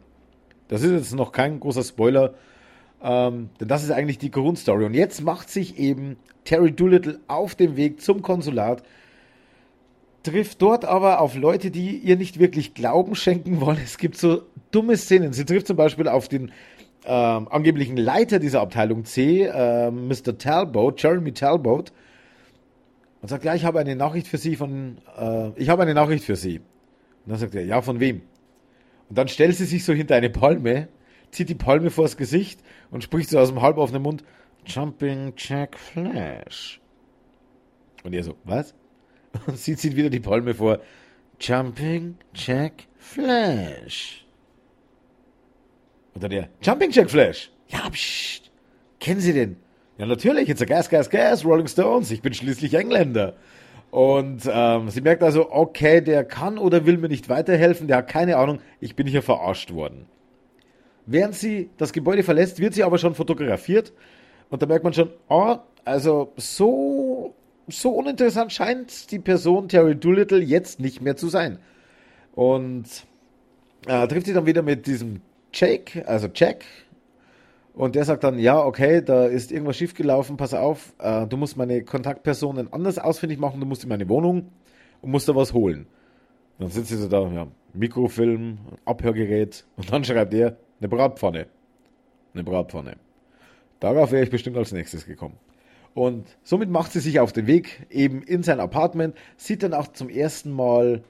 Das 0.68 0.84
ist 0.84 0.92
jetzt 0.92 1.16
noch 1.16 1.32
kein 1.32 1.60
großer 1.60 1.84
Spoiler, 1.84 2.34
ähm, 3.02 3.50
denn 3.60 3.68
das 3.68 3.84
ist 3.84 3.92
eigentlich 3.92 4.18
die 4.18 4.32
Grundstory. 4.32 4.86
Und 4.86 4.94
jetzt 4.94 5.24
macht 5.24 5.50
sich 5.50 5.78
eben 5.78 6.18
Terry 6.44 6.72
Doolittle 6.72 7.20
auf 7.28 7.56
dem 7.56 7.78
Weg 7.78 8.02
zum 8.02 8.22
Konsulat, 8.22 8.84
trifft 10.28 10.62
dort 10.62 10.86
aber 10.86 11.22
auf 11.22 11.36
Leute, 11.36 11.72
die 11.72 11.98
ihr 11.98 12.18
nicht 12.18 12.40
wirklich 12.40 12.74
Glauben 12.74 13.16
schenken 13.16 13.62
wollen. 13.62 13.80
Es 13.84 13.98
gibt 13.98 14.18
so 14.18 14.44
dumme 14.72 14.98
Szenen. 14.98 15.34
Sie 15.34 15.46
trifft 15.46 15.68
zum 15.68 15.78
Beispiel 15.78 16.08
auf 16.08 16.28
den 16.28 16.52
ähm, 17.06 17.48
angeblichen 17.50 17.98
Leiter 17.98 18.40
dieser 18.40 18.62
Abteilung 18.62 19.06
C, 19.06 19.44
äh, 19.44 19.92
Mr. 19.92 20.38
Talbot, 20.38 21.02
Jeremy 21.02 21.32
Talbot, 21.34 21.92
und 23.22 23.30
sagt, 23.30 23.46
ja, 23.46 23.56
ich 23.56 23.66
habe 23.66 23.80
eine 23.80 23.96
Nachricht 23.96 24.28
für 24.28 24.38
Sie 24.38 24.56
von, 24.56 24.98
äh, 25.18 25.50
ich 25.56 25.70
habe 25.70 25.82
eine 25.82 25.94
Nachricht 25.94 26.24
für 26.24 26.36
Sie. 26.36 26.60
Und 26.60 27.32
dann 27.32 27.38
sagt 27.40 27.56
er, 27.56 27.66
ja, 27.66 27.82
von 27.82 28.00
wem? 28.00 28.22
Und 29.10 29.18
dann 29.18 29.28
stellt 29.28 29.56
sie 29.56 29.66
sich 29.66 29.86
so 29.86 29.94
hinter 29.94 30.16
eine 30.16 30.30
Palme 30.30 30.90
zieht 31.32 31.50
die 31.50 31.56
Palme 31.56 31.90
vors 31.90 32.18
Gesicht 32.18 32.62
und 32.92 33.04
spricht 33.04 33.30
so 33.30 33.40
aus 33.40 33.50
dem 33.50 33.62
halboffenen 33.62 34.02
Mund, 34.02 34.24
Jumping 34.66 35.34
Jack 35.38 35.78
Flash. 35.78 36.82
Und 38.04 38.14
er 38.14 38.24
so, 38.24 38.36
was? 38.44 38.74
Und 39.46 39.58
sie 39.58 39.76
zieht 39.76 39.96
wieder 39.96 40.10
die 40.10 40.20
Palme 40.20 40.54
vor, 40.54 40.80
Jumping 41.40 42.18
Jack 42.34 42.84
Flash. 42.98 44.26
Und 46.14 46.24
dann 46.24 46.32
der, 46.32 46.50
Jumping 46.62 46.92
Jack 46.92 47.10
Flash. 47.10 47.52
Ja, 47.68 47.90
pst, 47.90 48.50
kennen 49.00 49.20
Sie 49.20 49.34
den? 49.34 49.58
Ja, 49.98 50.06
natürlich, 50.06 50.50
a 50.50 50.66
gas, 50.66 50.90
gas, 50.90 51.10
gas, 51.10 51.44
Rolling 51.44 51.68
Stones, 51.68 52.12
ich 52.12 52.22
bin 52.22 52.34
schließlich 52.34 52.74
Engländer. 52.76 53.36
Und 53.90 54.42
ähm, 54.52 54.90
sie 54.90 55.02
merkt 55.02 55.24
also, 55.24 55.52
okay, 55.52 56.02
der 56.02 56.24
kann 56.24 56.58
oder 56.58 56.86
will 56.86 56.98
mir 56.98 57.08
nicht 57.08 57.30
weiterhelfen, 57.30 57.88
der 57.88 57.98
hat 57.98 58.08
keine 58.08 58.38
Ahnung, 58.38 58.60
ich 58.80 58.96
bin 58.96 59.08
hier 59.08 59.22
verarscht 59.22 59.74
worden. 59.74 60.08
Während 61.06 61.36
sie 61.36 61.70
das 61.78 61.94
Gebäude 61.94 62.24
verlässt, 62.24 62.60
wird 62.60 62.74
sie 62.74 62.84
aber 62.84 62.98
schon 62.98 63.16
fotografiert. 63.16 63.94
Und 64.50 64.62
da 64.62 64.66
merkt 64.66 64.84
man 64.84 64.94
schon, 64.94 65.10
oh, 65.30 65.56
also 65.86 66.34
so, 66.36 67.34
so 67.68 67.92
uninteressant 67.92 68.52
scheint 68.52 69.12
die 69.12 69.20
Person 69.20 69.68
Terry 69.68 69.96
Doolittle 69.96 70.40
jetzt 70.40 70.80
nicht 70.80 71.02
mehr 71.02 71.16
zu 71.16 71.28
sein. 71.28 71.60
Und 72.34 72.86
äh, 73.88 74.08
trifft 74.08 74.28
sie 74.28 74.34
dann 74.34 74.46
wieder 74.46 74.62
mit 74.62 74.88
diesem 74.88 75.22
Jake, 75.54 76.08
also 76.08 76.28
Jack. 76.34 76.66
Und 77.74 77.96
der 77.96 78.06
sagt 78.06 78.24
dann, 78.24 78.40
ja, 78.40 78.60
okay, 78.64 79.02
da 79.04 79.26
ist 79.26 79.52
irgendwas 79.52 79.78
schiefgelaufen, 79.78 80.38
pass 80.38 80.54
auf, 80.54 80.94
äh, 81.00 81.28
du 81.28 81.38
musst 81.38 81.58
meine 81.58 81.84
Kontaktpersonen 81.84 82.74
anders 82.74 82.98
ausfindig 82.98 83.40
machen, 83.40 83.60
du 83.60 83.68
musst 83.68 83.84
in 83.84 83.90
meine 83.90 84.10
Wohnung 84.10 84.50
und 85.02 85.12
musst 85.12 85.30
da 85.30 85.36
was 85.36 85.54
holen. 85.54 85.86
Dann 86.58 86.70
sitzt 86.70 86.90
sie 86.90 86.98
so 86.98 87.08
da, 87.08 87.28
ja, 87.28 87.48
Mikrofilm, 87.74 88.58
Abhörgerät 88.86 89.66
und 89.76 89.92
dann 89.92 90.04
schreibt 90.04 90.34
er, 90.34 90.58
eine 90.80 90.90
Bratpfanne. 90.90 91.48
Eine 92.34 92.44
Bratpfanne. 92.44 92.98
Darauf 93.80 94.12
wäre 94.12 94.24
ich 94.24 94.32
bestimmt 94.32 94.58
als 94.58 94.72
nächstes 94.72 95.06
gekommen. 95.06 95.38
Und 95.94 96.28
somit 96.44 96.70
macht 96.70 96.92
sie 96.92 97.00
sich 97.00 97.20
auf 97.20 97.34
den 97.34 97.48
Weg 97.48 97.88
eben 97.90 98.22
in 98.22 98.44
sein 98.44 98.60
Apartment, 98.60 99.16
sieht 99.36 99.64
dann 99.64 99.74
auch 99.74 99.88
zum 99.88 100.10
ersten 100.10 100.52
Mal 100.52 101.04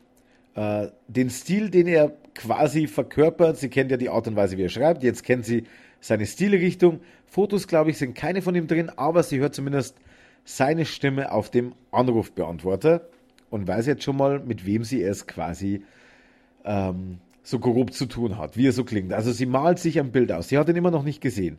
äh, 0.56 0.88
den 1.08 1.30
Stil, 1.30 1.70
den 1.70 1.88
er 1.88 2.14
quasi 2.34 2.88
verkörpert. 2.88 3.58
Sie 3.58 3.70
kennt 3.70 3.92
ja 3.92 3.98
die 3.98 4.10
Art 4.10 4.28
und 4.28 4.36
Weise, 4.36 4.58
wie 4.58 4.64
er 4.64 4.70
schreibt. 4.70 5.04
Jetzt 5.04 5.24
kennt 5.24 5.46
sie 5.46 5.66
seine 6.00 6.26
Stilrichtung. 6.26 7.02
Fotos, 7.26 7.68
glaube 7.68 7.90
ich, 7.90 7.98
sind 7.98 8.16
keine 8.16 8.42
von 8.42 8.56
ihm 8.56 8.68
drin, 8.68 8.90
aber 8.96 9.24
sie 9.24 9.40
hört 9.40 9.56
zumindest 9.56 9.98
seine 10.46 10.86
Stimme 10.86 11.32
auf 11.32 11.50
dem 11.52 11.74
Anrufbeantworter 11.92 13.08
und 13.50 13.68
weiß 13.68 13.86
jetzt 13.88 14.04
schon 14.04 14.18
mal, 14.18 14.40
mit 14.40 14.66
wem 14.66 14.84
sie 14.84 15.04
es 15.04 15.28
quasi 15.28 15.84
ähm, 16.64 17.18
so 17.44 17.60
grob 17.60 17.94
zu 17.94 18.06
tun 18.06 18.38
hat, 18.38 18.58
wie 18.58 18.68
er 18.68 18.72
so 18.72 18.84
klingt. 18.84 19.14
Also 19.14 19.32
sie 19.32 19.46
malt 19.46 19.80
sich 19.80 20.00
ein 20.00 20.12
Bild 20.12 20.32
aus. 20.32 20.50
Sie 20.50 20.58
hat 20.58 20.70
ihn 20.70 20.76
immer 20.76 20.92
noch 20.92 21.04
nicht 21.04 21.22
gesehen. 21.22 21.58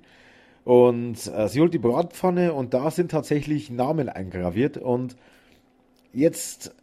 Und 0.65 1.27
äh, 1.27 1.49
sie 1.49 1.61
holt 1.61 1.73
die 1.73 1.79
Bratpfanne 1.79 2.53
und 2.53 2.75
da 2.75 2.91
sind 2.91 3.11
tatsächlich 3.11 3.71
Namen 3.71 4.09
eingraviert. 4.09 4.77
Und 4.77 5.17
jetzt 6.12 6.75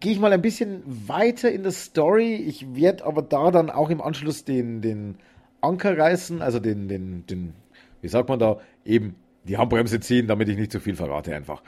gehe 0.00 0.12
ich 0.12 0.20
mal 0.20 0.32
ein 0.32 0.42
bisschen 0.42 0.82
weiter 0.86 1.50
in 1.50 1.62
der 1.62 1.72
Story. 1.72 2.34
Ich 2.34 2.74
werde 2.74 3.04
aber 3.04 3.22
da 3.22 3.50
dann 3.50 3.70
auch 3.70 3.90
im 3.90 4.00
Anschluss 4.00 4.44
den, 4.44 4.80
den 4.80 5.16
Anker 5.60 5.98
reißen, 5.98 6.42
also 6.42 6.60
den, 6.60 6.88
den, 6.88 7.26
den, 7.26 7.54
wie 8.00 8.08
sagt 8.08 8.28
man 8.28 8.38
da, 8.38 8.58
eben 8.84 9.16
die 9.44 9.58
Handbremse 9.58 10.00
ziehen, 10.00 10.26
damit 10.26 10.48
ich 10.48 10.56
nicht 10.56 10.72
zu 10.72 10.80
viel 10.80 10.94
verrate 10.94 11.34
einfach. 11.34 11.62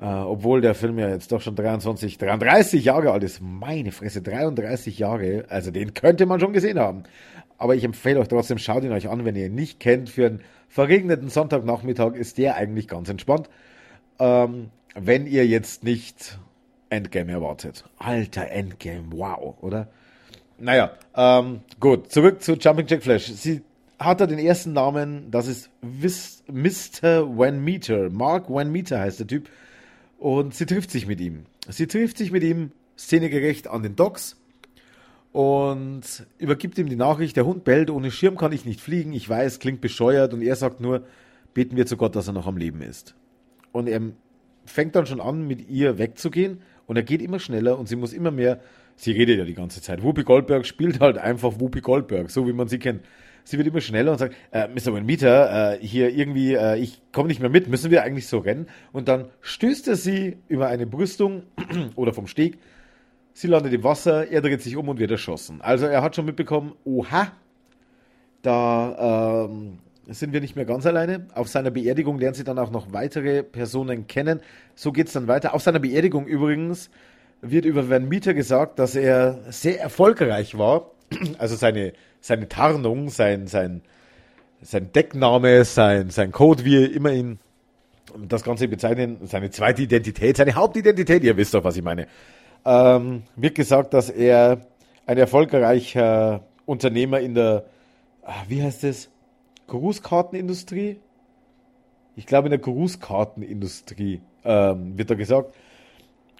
Äh, 0.00 0.06
obwohl 0.06 0.60
der 0.60 0.74
Film 0.74 0.98
ja 0.98 1.08
jetzt 1.08 1.30
doch 1.30 1.40
schon 1.40 1.54
23, 1.54 2.18
33 2.18 2.84
Jahre 2.84 3.12
alt 3.12 3.22
ist. 3.22 3.40
Meine 3.40 3.92
Fresse, 3.92 4.22
33 4.22 4.98
Jahre. 4.98 5.44
Also 5.48 5.70
den 5.70 5.94
könnte 5.94 6.26
man 6.26 6.40
schon 6.40 6.52
gesehen 6.52 6.78
haben. 6.78 7.04
Aber 7.58 7.74
ich 7.74 7.84
empfehle 7.84 8.20
euch 8.20 8.28
trotzdem, 8.28 8.58
schaut 8.58 8.84
ihn 8.84 8.92
euch 8.92 9.08
an, 9.08 9.24
wenn 9.24 9.36
ihr 9.36 9.46
ihn 9.46 9.54
nicht 9.54 9.80
kennt. 9.80 10.10
Für 10.10 10.26
einen 10.26 10.40
verregneten 10.68 11.28
Sonntagnachmittag 11.28 12.14
ist 12.14 12.38
der 12.38 12.56
eigentlich 12.56 12.88
ganz 12.88 13.08
entspannt. 13.08 13.48
Ähm, 14.18 14.70
wenn 14.94 15.26
ihr 15.26 15.46
jetzt 15.46 15.84
nicht 15.84 16.38
Endgame 16.90 17.32
erwartet. 17.32 17.84
Alter 17.98 18.48
Endgame, 18.48 19.06
wow, 19.10 19.56
oder? 19.60 19.88
Naja, 20.58 20.92
ähm, 21.16 21.60
gut, 21.80 22.12
zurück 22.12 22.42
zu 22.42 22.54
Jumping 22.54 22.86
Jack 22.86 23.02
Flash. 23.02 23.26
Sie 23.26 23.62
hat 23.98 24.20
er 24.20 24.26
den 24.26 24.38
ersten 24.38 24.72
Namen, 24.72 25.30
das 25.30 25.48
ist 25.48 25.70
Mr. 25.82 27.36
Van 27.36 27.62
Meter. 27.62 28.10
Mark 28.10 28.48
Van 28.48 28.70
Meter 28.70 29.00
heißt 29.00 29.20
der 29.20 29.26
Typ. 29.26 29.48
Und 30.18 30.54
sie 30.54 30.66
trifft 30.66 30.90
sich 30.90 31.06
mit 31.06 31.20
ihm. 31.20 31.46
Sie 31.68 31.86
trifft 31.86 32.18
sich 32.18 32.30
mit 32.30 32.42
ihm 32.42 32.70
szenegerecht 32.96 33.68
an 33.68 33.82
den 33.82 33.96
Docks 33.96 34.36
und 35.34 36.28
übergibt 36.38 36.78
ihm 36.78 36.88
die 36.88 36.94
Nachricht, 36.94 37.36
der 37.36 37.44
Hund 37.44 37.64
bellt, 37.64 37.90
ohne 37.90 38.12
Schirm 38.12 38.36
kann 38.36 38.52
ich 38.52 38.64
nicht 38.64 38.80
fliegen, 38.80 39.12
ich 39.12 39.28
weiß, 39.28 39.58
klingt 39.58 39.80
bescheuert 39.80 40.32
und 40.32 40.42
er 40.42 40.54
sagt 40.54 40.80
nur, 40.80 41.02
beten 41.54 41.76
wir 41.76 41.86
zu 41.86 41.96
Gott, 41.96 42.14
dass 42.14 42.28
er 42.28 42.32
noch 42.32 42.46
am 42.46 42.56
Leben 42.56 42.82
ist. 42.82 43.16
Und 43.72 43.88
er 43.88 44.00
fängt 44.64 44.94
dann 44.94 45.06
schon 45.06 45.20
an, 45.20 45.44
mit 45.44 45.68
ihr 45.68 45.98
wegzugehen 45.98 46.60
und 46.86 46.94
er 46.94 47.02
geht 47.02 47.20
immer 47.20 47.40
schneller 47.40 47.76
und 47.80 47.88
sie 47.88 47.96
muss 47.96 48.12
immer 48.12 48.30
mehr, 48.30 48.60
sie 48.94 49.10
redet 49.10 49.36
ja 49.36 49.44
die 49.44 49.54
ganze 49.54 49.82
Zeit. 49.82 50.04
Whoopi 50.04 50.22
Goldberg 50.22 50.66
spielt 50.66 51.00
halt 51.00 51.18
einfach 51.18 51.58
Whoopi 51.58 51.80
Goldberg, 51.80 52.30
so 52.30 52.46
wie 52.46 52.52
man 52.52 52.68
sie 52.68 52.78
kennt. 52.78 53.02
Sie 53.42 53.58
wird 53.58 53.66
immer 53.66 53.80
schneller 53.80 54.12
und 54.12 54.18
sagt, 54.18 54.36
äh, 54.52 54.68
Mr. 54.68 54.94
Winmeter, 54.94 55.72
äh, 55.72 55.84
hier 55.84 56.10
irgendwie, 56.10 56.54
äh, 56.54 56.78
ich 56.78 57.02
komme 57.10 57.26
nicht 57.26 57.40
mehr 57.40 57.50
mit, 57.50 57.66
müssen 57.66 57.90
wir 57.90 58.04
eigentlich 58.04 58.28
so 58.28 58.38
rennen? 58.38 58.68
Und 58.92 59.08
dann 59.08 59.30
stößt 59.40 59.88
er 59.88 59.96
sie 59.96 60.36
über 60.46 60.68
eine 60.68 60.86
Brüstung 60.86 61.42
oder 61.96 62.12
vom 62.12 62.28
Steg. 62.28 62.58
Sie 63.34 63.48
landet 63.48 63.72
im 63.74 63.84
Wasser, 63.84 64.30
er 64.30 64.40
dreht 64.40 64.62
sich 64.62 64.76
um 64.76 64.88
und 64.88 64.98
wird 64.98 65.10
erschossen. 65.10 65.60
Also 65.60 65.86
er 65.86 66.02
hat 66.02 66.16
schon 66.16 66.24
mitbekommen, 66.24 66.72
oha, 66.84 67.32
da 68.42 69.48
ähm, 69.50 69.78
sind 70.06 70.32
wir 70.32 70.40
nicht 70.40 70.56
mehr 70.56 70.64
ganz 70.64 70.86
alleine. 70.86 71.26
Auf 71.34 71.48
seiner 71.48 71.70
Beerdigung 71.70 72.18
lernen 72.18 72.34
sie 72.34 72.44
dann 72.44 72.58
auch 72.58 72.70
noch 72.70 72.92
weitere 72.92 73.42
Personen 73.42 74.06
kennen. 74.06 74.40
So 74.74 74.92
geht 74.92 75.08
es 75.08 75.12
dann 75.12 75.28
weiter. 75.28 75.52
Auf 75.52 75.62
seiner 75.62 75.80
Beerdigung 75.80 76.26
übrigens 76.26 76.90
wird 77.42 77.66
über 77.66 77.90
Van 77.90 78.08
Meter 78.08 78.32
gesagt, 78.32 78.78
dass 78.78 78.94
er 78.94 79.40
sehr 79.50 79.80
erfolgreich 79.80 80.56
war. 80.56 80.90
Also 81.38 81.56
seine 81.56 81.92
seine 82.24 82.48
Tarnung, 82.48 83.10
sein, 83.10 83.46
sein, 83.46 83.82
sein 84.62 84.90
Deckname, 84.92 85.64
sein, 85.64 86.08
sein 86.08 86.32
Code, 86.32 86.64
wie 86.64 86.82
immer 86.82 87.12
ihn 87.12 87.38
das 88.16 88.42
Ganze 88.42 88.66
bezeichnen, 88.66 89.18
seine 89.24 89.50
zweite 89.50 89.82
Identität, 89.82 90.38
seine 90.38 90.54
Hauptidentität, 90.54 91.22
ihr 91.22 91.36
wisst 91.36 91.52
doch, 91.52 91.64
was 91.64 91.76
ich 91.76 91.82
meine. 91.82 92.06
Ähm, 92.64 93.24
wird 93.36 93.54
gesagt, 93.54 93.94
dass 93.94 94.10
er 94.10 94.60
ein 95.06 95.18
erfolgreicher 95.18 96.44
Unternehmer 96.66 97.20
in 97.20 97.34
der, 97.34 97.64
ah, 98.22 98.42
wie 98.48 98.62
heißt 98.62 98.84
es, 98.84 99.10
Grußkartenindustrie? 99.66 100.98
Ich 102.16 102.26
glaube, 102.26 102.46
in 102.46 102.50
der 102.50 102.60
Grußkartenindustrie 102.60 104.22
ähm, 104.44 104.96
wird 104.96 105.10
da 105.10 105.14
gesagt. 105.14 105.54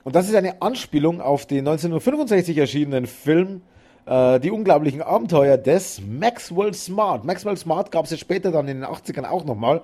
Und 0.02 0.14
das 0.14 0.28
ist 0.28 0.34
eine 0.34 0.62
Anspielung 0.62 1.20
auf 1.20 1.46
den 1.46 1.60
1965 1.60 2.58
erschienenen 2.58 3.06
Film 3.06 3.62
äh, 4.06 4.40
die 4.40 4.50
unglaublichen 4.50 5.02
Abenteuer 5.02 5.56
des 5.56 6.00
Maxwell 6.00 6.74
Smart. 6.74 7.24
Maxwell 7.24 7.56
Smart 7.56 7.90
gab 7.90 8.04
es 8.04 8.10
ja 8.10 8.16
später 8.16 8.50
dann 8.50 8.68
in 8.68 8.80
den 8.80 8.86
80ern 8.86 9.26
auch 9.26 9.44
nochmal. 9.44 9.82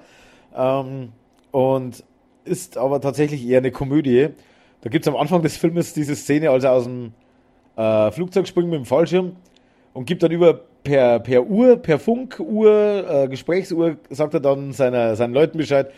Ähm, 0.55 1.13
und 1.51 2.05
ist 2.45 2.77
aber 2.77 3.01
tatsächlich 3.01 3.47
eher 3.47 3.59
eine 3.59 3.71
Komödie. 3.71 4.29
Da 4.83 4.91
gibt 4.91 5.05
es 5.05 5.09
am 5.09 5.17
Anfang 5.17 5.43
des 5.43 5.57
Filmes 5.57 5.93
diese 5.93 6.17
Szene, 6.17 6.51
als 6.51 6.65
er 6.65 6.73
aus 6.73 6.85
dem 6.85 7.13
äh, 7.77 8.11
Flugzeug 8.11 8.49
springt 8.49 8.71
mit 8.71 8.79
dem 8.79 8.87
Fallschirm 8.87 9.37
und 9.93 10.07
gibt 10.07 10.23
dann 10.23 10.31
über 10.31 10.55
per, 10.83 11.21
per 11.21 11.47
Uhr, 11.47 11.77
per 11.77 11.99
Funkuhr, 11.99 13.05
äh, 13.09 13.29
Gesprächsuhr, 13.29 13.97
sagt 14.09 14.35
er 14.35 14.41
dann 14.41 14.73
seiner, 14.73 15.17
seinen 15.17 15.35
Leuten 15.35 15.59
Bescheid. 15.59 15.91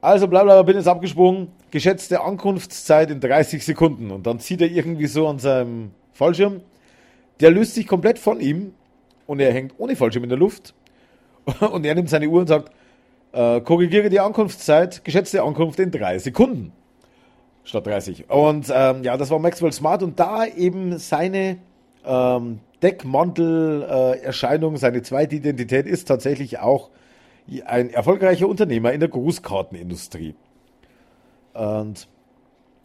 Also 0.00 0.28
bla 0.28 0.44
bla, 0.44 0.62
bin 0.62 0.76
jetzt 0.76 0.86
abgesprungen, 0.86 1.48
geschätzte 1.70 2.20
Ankunftszeit 2.20 3.10
in 3.10 3.20
30 3.20 3.64
Sekunden. 3.64 4.10
Und 4.10 4.26
dann 4.26 4.38
zieht 4.38 4.60
er 4.60 4.70
irgendwie 4.70 5.06
so 5.06 5.26
an 5.26 5.38
seinem 5.38 5.90
Fallschirm 6.12 6.60
der 7.40 7.50
löst 7.50 7.74
sich 7.74 7.86
komplett 7.86 8.18
von 8.18 8.40
ihm 8.40 8.72
und 9.26 9.40
er 9.40 9.52
hängt 9.52 9.74
ohne 9.78 9.96
Fallschirm 9.96 10.24
in 10.24 10.30
der 10.30 10.38
Luft. 10.38 10.74
Und 11.60 11.86
er 11.86 11.94
nimmt 11.94 12.08
seine 12.10 12.28
Uhr 12.28 12.40
und 12.40 12.48
sagt, 12.48 12.72
äh, 13.30 13.60
korrigiere 13.60 14.08
die 14.08 14.18
Ankunftszeit, 14.18 15.04
geschätzte 15.04 15.44
Ankunft 15.44 15.78
in 15.78 15.92
drei 15.92 16.18
Sekunden. 16.18 16.72
Statt 17.66 17.86
30. 17.86 18.30
Und 18.30 18.72
ähm, 18.72 19.02
ja, 19.02 19.16
das 19.16 19.30
war 19.30 19.40
Maxwell 19.40 19.72
Smart 19.72 20.04
und 20.04 20.20
da 20.20 20.46
eben 20.46 20.98
seine 20.98 21.58
ähm, 22.06 22.60
Deckmantel-Erscheinung, 22.80 24.76
äh, 24.76 24.78
seine 24.78 25.02
zweite 25.02 25.34
Identität 25.34 25.86
ist 25.86 26.06
tatsächlich 26.06 26.60
auch 26.60 26.90
ein 27.64 27.90
erfolgreicher 27.90 28.48
Unternehmer 28.48 28.92
in 28.92 29.00
der 29.00 29.08
Grußkartenindustrie. 29.08 30.36
Und 31.54 32.06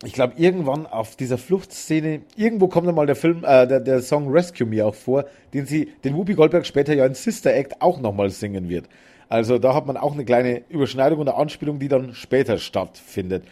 ich 0.04 0.14
glaube, 0.14 0.34
irgendwann 0.38 0.88
auf 0.88 1.16
dieser 1.16 1.38
Fluchtszene, 1.38 2.22
irgendwo 2.36 2.68
kommt 2.68 2.88
dann 2.88 2.96
mal 2.96 3.06
der 3.06 3.16
Film, 3.16 3.44
äh, 3.44 3.68
der, 3.68 3.82
der 3.82 4.02
Song 4.02 4.32
Rescue 4.32 4.66
Me 4.66 4.84
auch 4.84 4.96
vor, 4.96 5.26
den 5.54 5.68
sie, 5.68 5.92
den 6.04 6.16
Whoopi 6.16 6.34
Goldberg 6.34 6.66
später 6.66 6.96
ja 6.96 7.06
in 7.06 7.14
Sister 7.14 7.54
Act 7.54 7.84
auch 7.84 8.00
nochmal 8.00 8.32
singen 8.32 8.68
wird. 8.68 8.90
Also 9.30 9.60
da 9.60 9.76
hat 9.76 9.86
man 9.86 9.96
auch 9.96 10.14
eine 10.14 10.26
kleine 10.26 10.64
Überschneidung 10.70 11.20
und 11.20 11.30
eine 11.30 11.38
Anspielung, 11.38 11.78
die 11.78 11.88
dann 11.88 12.16
später 12.16 12.58
stattfindet. 12.58 13.44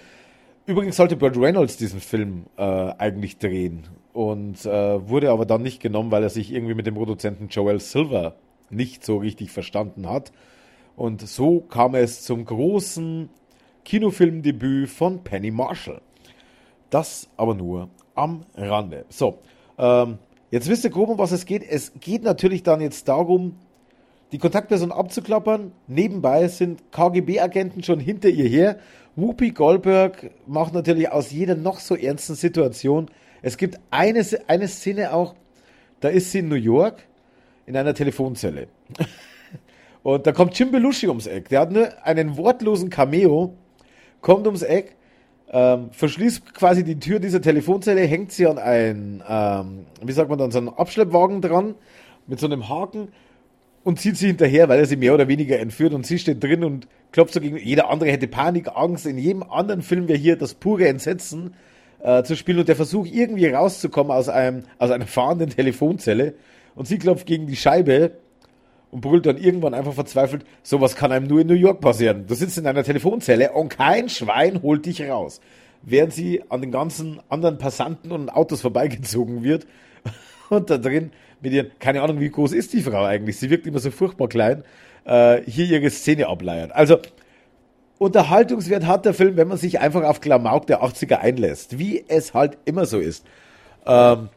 Übrigens 0.65 0.97
sollte 0.97 1.15
Burt 1.15 1.37
Reynolds 1.37 1.77
diesen 1.77 1.99
Film 1.99 2.45
äh, 2.57 2.61
eigentlich 2.61 3.37
drehen 3.37 3.87
und 4.13 4.65
äh, 4.65 5.09
wurde 5.09 5.31
aber 5.31 5.45
dann 5.45 5.61
nicht 5.61 5.81
genommen, 5.81 6.11
weil 6.11 6.23
er 6.23 6.29
sich 6.29 6.53
irgendwie 6.53 6.75
mit 6.75 6.85
dem 6.85 6.95
Produzenten 6.95 7.47
Joel 7.47 7.79
Silver 7.79 8.35
nicht 8.69 9.03
so 9.03 9.17
richtig 9.17 9.51
verstanden 9.51 10.07
hat. 10.07 10.31
Und 10.95 11.27
so 11.27 11.61
kam 11.61 11.95
es 11.95 12.23
zum 12.23 12.45
großen 12.45 13.29
Kinofilmdebüt 13.85 14.89
von 14.89 15.23
Penny 15.23 15.49
Marshall. 15.49 16.01
Das 16.89 17.29
aber 17.37 17.55
nur 17.55 17.89
am 18.15 18.41
Rande. 18.55 19.05
So, 19.09 19.39
ähm, 19.77 20.17
jetzt 20.51 20.69
wisst 20.69 20.83
ihr 20.83 20.89
grob, 20.89 21.09
um 21.09 21.17
was 21.17 21.31
es 21.31 21.45
geht. 21.45 21.63
Es 21.63 21.93
geht 21.99 22.23
natürlich 22.23 22.63
dann 22.63 22.81
jetzt 22.81 23.07
darum, 23.07 23.55
die 24.31 24.37
Kontaktperson 24.37 24.91
abzuklappern. 24.91 25.71
Nebenbei 25.87 26.47
sind 26.47 26.91
KGB-Agenten 26.91 27.83
schon 27.83 27.99
hinter 27.99 28.29
ihr 28.29 28.47
her. 28.47 28.79
Whoopi 29.19 29.51
Goldberg 29.51 30.31
macht 30.47 30.73
natürlich 30.73 31.11
aus 31.11 31.31
jeder 31.31 31.55
noch 31.55 31.79
so 31.79 31.95
ernsten 31.95 32.35
Situation. 32.35 33.07
Es 33.41 33.57
gibt 33.57 33.79
eine, 33.91 34.25
eine 34.47 34.67
Szene 34.67 35.13
auch, 35.13 35.35
da 35.99 36.09
ist 36.09 36.31
sie 36.31 36.39
in 36.39 36.49
New 36.49 36.55
York 36.55 37.03
in 37.65 37.75
einer 37.75 37.93
Telefonzelle. 37.93 38.67
Und 40.03 40.25
da 40.25 40.31
kommt 40.31 40.57
Jim 40.57 40.71
Belushi 40.71 41.07
ums 41.07 41.27
Eck. 41.27 41.49
Der 41.49 41.61
hat 41.61 41.71
nur 41.71 42.05
einen 42.05 42.37
wortlosen 42.37 42.89
Cameo, 42.89 43.53
kommt 44.21 44.45
ums 44.45 44.61
Eck 44.61 44.95
ähm, 45.51 45.89
verschließt 45.91 46.53
quasi 46.53 46.83
die 46.83 46.99
Tür 46.99 47.19
dieser 47.19 47.41
Telefonzelle, 47.41 48.01
hängt 48.01 48.31
sie 48.31 48.45
an 48.45 48.59
ein, 48.59 49.23
ähm, 49.27 49.85
wie 50.03 50.11
sagt 50.11 50.29
man 50.29 50.37
dann, 50.37 50.51
so 50.51 50.59
einen 50.59 50.69
Abschleppwagen 50.69 51.41
dran 51.41 51.75
mit 52.27 52.39
so 52.39 52.45
einem 52.45 52.69
Haken 52.69 53.09
und 53.83 53.99
zieht 53.99 54.17
sie 54.17 54.27
hinterher, 54.27 54.69
weil 54.69 54.79
er 54.79 54.85
sie 54.85 54.97
mehr 54.97 55.13
oder 55.13 55.27
weniger 55.27 55.59
entführt 55.59 55.93
und 55.93 56.05
sie 56.05 56.19
steht 56.19 56.43
drin 56.43 56.63
und 56.63 56.87
klopft 57.11 57.33
so 57.33 57.41
gegen. 57.41 57.57
Jeder 57.57 57.89
andere 57.89 58.11
hätte 58.11 58.27
Panik, 58.27 58.67
Angst. 58.75 59.05
In 59.05 59.17
jedem 59.17 59.43
anderen 59.43 59.81
Film 59.81 60.07
wäre 60.07 60.19
hier 60.19 60.35
das 60.35 60.53
pure 60.53 60.87
Entsetzen 60.87 61.53
äh, 62.01 62.23
zu 62.23 62.35
spielen 62.35 62.59
und 62.59 62.67
der 62.67 62.75
Versuch 62.75 63.05
irgendwie 63.05 63.47
rauszukommen 63.47 64.11
aus 64.11 64.29
einem 64.29 64.63
aus 64.77 64.91
einer 64.91 65.07
fahrenden 65.07 65.49
Telefonzelle 65.49 66.33
und 66.75 66.87
sie 66.87 66.97
klopft 66.97 67.25
gegen 67.25 67.47
die 67.47 67.55
Scheibe 67.55 68.11
und 68.91 69.01
brüllt 69.01 69.25
dann 69.25 69.37
irgendwann 69.37 69.73
einfach 69.73 69.93
verzweifelt, 69.93 70.45
sowas 70.63 70.95
kann 70.95 71.11
einem 71.11 71.27
nur 71.27 71.41
in 71.41 71.47
New 71.47 71.53
York 71.53 71.79
passieren. 71.79 72.25
Du 72.27 72.35
sitzt 72.35 72.57
in 72.57 72.67
einer 72.67 72.83
Telefonzelle 72.83 73.51
und 73.51 73.69
kein 73.69 74.09
Schwein 74.09 74.61
holt 74.61 74.85
dich 74.85 75.01
raus. 75.03 75.41
Während 75.81 76.13
sie 76.13 76.43
an 76.49 76.61
den 76.61 76.71
ganzen 76.71 77.19
anderen 77.29 77.57
Passanten 77.57 78.11
und 78.11 78.29
Autos 78.29 78.61
vorbeigezogen 78.61 79.43
wird 79.43 79.67
und 80.49 80.69
da 80.69 80.77
drin 80.77 81.11
mit 81.41 81.53
ihren, 81.53 81.71
keine 81.79 82.01
Ahnung, 82.01 82.19
wie 82.19 82.29
groß 82.29 82.53
ist 82.53 82.73
die 82.73 82.81
Frau 82.81 83.03
eigentlich? 83.03 83.37
Sie 83.37 83.49
wirkt 83.49 83.67
immer 83.67 83.79
so 83.79 83.91
furchtbar 83.91 84.27
klein, 84.27 84.63
äh, 85.05 85.41
hier 85.45 85.65
ihre 85.65 85.89
Szene 85.89 86.27
ableiert. 86.27 86.71
Also, 86.71 86.99
Unterhaltungswert 87.97 88.85
hat 88.85 89.05
der 89.05 89.13
Film, 89.13 89.35
wenn 89.35 89.47
man 89.47 89.57
sich 89.57 89.79
einfach 89.79 90.03
auf 90.03 90.21
Klamauk 90.21 90.67
der 90.67 90.83
80er 90.83 91.17
einlässt, 91.17 91.77
wie 91.79 92.05
es 92.07 92.33
halt 92.33 92.57
immer 92.65 92.85
so 92.85 92.99
ist. 92.99 93.25
Ähm, 93.85 94.29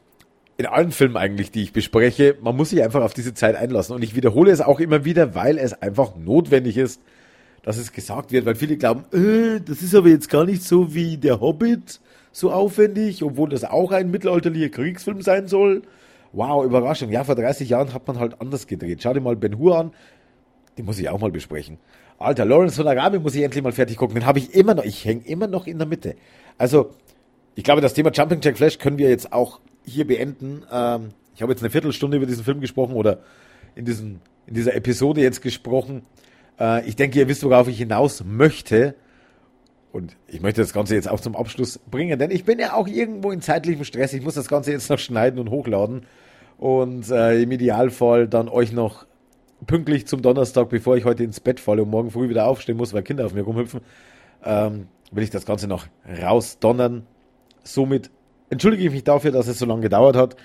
in 0.56 0.66
allen 0.66 0.92
Filmen 0.92 1.16
eigentlich, 1.16 1.50
die 1.50 1.62
ich 1.62 1.72
bespreche, 1.72 2.36
man 2.40 2.56
muss 2.56 2.70
sich 2.70 2.82
einfach 2.82 3.02
auf 3.02 3.14
diese 3.14 3.34
Zeit 3.34 3.56
einlassen. 3.56 3.94
Und 3.94 4.02
ich 4.02 4.14
wiederhole 4.14 4.50
es 4.50 4.60
auch 4.60 4.80
immer 4.80 5.04
wieder, 5.04 5.34
weil 5.34 5.58
es 5.58 5.80
einfach 5.80 6.16
notwendig 6.16 6.76
ist, 6.76 7.00
dass 7.62 7.78
es 7.78 7.92
gesagt 7.92 8.32
wird, 8.32 8.44
weil 8.46 8.56
viele 8.56 8.76
glauben, 8.76 9.04
äh, 9.12 9.60
das 9.60 9.82
ist 9.82 9.94
aber 9.94 10.08
jetzt 10.08 10.28
gar 10.28 10.44
nicht 10.44 10.62
so 10.62 10.94
wie 10.94 11.16
der 11.16 11.40
Hobbit, 11.40 12.00
so 12.32 12.50
aufwendig, 12.50 13.22
obwohl 13.22 13.48
das 13.48 13.64
auch 13.64 13.92
ein 13.92 14.10
mittelalterlicher 14.10 14.70
Kriegsfilm 14.70 15.22
sein 15.22 15.46
soll. 15.48 15.82
Wow, 16.32 16.64
Überraschung. 16.64 17.10
Ja, 17.10 17.24
vor 17.24 17.34
30 17.34 17.68
Jahren 17.68 17.92
hat 17.92 18.06
man 18.06 18.18
halt 18.18 18.40
anders 18.40 18.66
gedreht. 18.66 19.00
Schau 19.02 19.12
dir 19.12 19.20
mal 19.20 19.36
Ben 19.36 19.58
Hur 19.58 19.78
an. 19.78 19.92
Den 20.78 20.86
muss 20.86 20.98
ich 20.98 21.08
auch 21.08 21.20
mal 21.20 21.30
besprechen. 21.30 21.78
Alter, 22.18 22.44
Lawrence 22.44 22.76
von 22.76 22.88
Arabien 22.88 23.22
muss 23.22 23.34
ich 23.34 23.42
endlich 23.42 23.62
mal 23.62 23.72
fertig 23.72 23.96
gucken. 23.96 24.14
Den 24.14 24.26
habe 24.26 24.38
ich 24.38 24.54
immer 24.54 24.74
noch. 24.74 24.84
Ich 24.84 25.04
hänge 25.04 25.22
immer 25.26 25.46
noch 25.46 25.66
in 25.66 25.78
der 25.78 25.86
Mitte. 25.86 26.14
Also, 26.56 26.90
ich 27.54 27.64
glaube, 27.64 27.82
das 27.82 27.94
Thema 27.94 28.10
Jumping 28.12 28.40
Jack 28.42 28.56
Flash 28.56 28.78
können 28.78 28.96
wir 28.96 29.10
jetzt 29.10 29.32
auch 29.32 29.60
hier 29.84 30.06
beenden. 30.06 30.64
Ähm, 30.72 31.08
ich 31.34 31.42
habe 31.42 31.52
jetzt 31.52 31.62
eine 31.62 31.70
Viertelstunde 31.70 32.16
über 32.16 32.26
diesen 32.26 32.44
Film 32.44 32.60
gesprochen 32.60 32.94
oder 32.94 33.18
in, 33.74 33.84
diesem, 33.84 34.20
in 34.46 34.54
dieser 34.54 34.74
Episode 34.74 35.20
jetzt 35.20 35.42
gesprochen. 35.42 36.02
Äh, 36.58 36.86
ich 36.86 36.96
denke, 36.96 37.18
ihr 37.18 37.28
wisst, 37.28 37.44
worauf 37.44 37.68
ich 37.68 37.78
hinaus 37.78 38.24
möchte. 38.24 38.94
Und 39.92 40.16
ich 40.26 40.40
möchte 40.40 40.62
das 40.62 40.72
Ganze 40.72 40.94
jetzt 40.94 41.08
auch 41.08 41.20
zum 41.20 41.36
Abschluss 41.36 41.78
bringen, 41.78 42.18
denn 42.18 42.30
ich 42.30 42.44
bin 42.44 42.58
ja 42.58 42.72
auch 42.72 42.88
irgendwo 42.88 43.30
in 43.30 43.42
zeitlichem 43.42 43.84
Stress. 43.84 44.14
Ich 44.14 44.22
muss 44.22 44.34
das 44.34 44.48
Ganze 44.48 44.72
jetzt 44.72 44.88
noch 44.88 44.98
schneiden 44.98 45.38
und 45.38 45.50
hochladen. 45.50 46.06
Und 46.62 47.10
äh, 47.10 47.42
im 47.42 47.50
Idealfall 47.50 48.28
dann 48.28 48.48
euch 48.48 48.70
noch 48.70 49.04
pünktlich 49.66 50.06
zum 50.06 50.22
Donnerstag, 50.22 50.68
bevor 50.68 50.96
ich 50.96 51.04
heute 51.04 51.24
ins 51.24 51.40
Bett 51.40 51.58
falle 51.58 51.82
und 51.82 51.90
morgen 51.90 52.12
früh 52.12 52.28
wieder 52.28 52.46
aufstehen 52.46 52.76
muss, 52.76 52.94
weil 52.94 53.02
Kinder 53.02 53.26
auf 53.26 53.34
mir 53.34 53.42
rumhüpfen, 53.42 53.80
ähm, 54.44 54.86
will 55.10 55.24
ich 55.24 55.30
das 55.30 55.44
Ganze 55.44 55.66
noch 55.66 55.86
rausdonnern. 56.22 57.04
Somit 57.64 58.12
entschuldige 58.48 58.84
ich 58.84 58.92
mich 58.92 59.02
dafür, 59.02 59.32
dass 59.32 59.48
es 59.48 59.58
so 59.58 59.66
lange 59.66 59.80
gedauert 59.80 60.14
hat. 60.14 60.36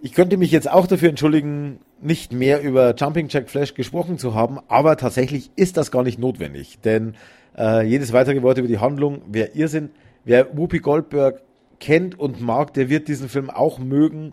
Ich 0.00 0.12
könnte 0.12 0.38
mich 0.38 0.50
jetzt 0.50 0.68
auch 0.68 0.88
dafür 0.88 1.08
entschuldigen, 1.08 1.78
nicht 2.02 2.32
mehr 2.32 2.60
über 2.60 2.96
Jumping 2.96 3.28
Jack 3.28 3.48
Flash 3.48 3.74
gesprochen 3.74 4.18
zu 4.18 4.34
haben, 4.34 4.58
aber 4.66 4.96
tatsächlich 4.96 5.52
ist 5.54 5.76
das 5.76 5.92
gar 5.92 6.02
nicht 6.02 6.18
notwendig, 6.18 6.80
denn 6.80 7.14
äh, 7.56 7.86
jedes 7.86 8.12
weitere 8.12 8.42
Wort 8.42 8.58
über 8.58 8.66
die 8.66 8.78
Handlung 8.78 9.22
wer 9.28 9.54
Irrsinn. 9.54 9.90
Wer 10.24 10.58
Whoopi 10.58 10.80
Goldberg 10.80 11.42
kennt 11.78 12.18
und 12.18 12.40
mag, 12.40 12.74
der 12.74 12.88
wird 12.88 13.06
diesen 13.06 13.28
Film 13.28 13.50
auch 13.50 13.78
mögen. 13.78 14.32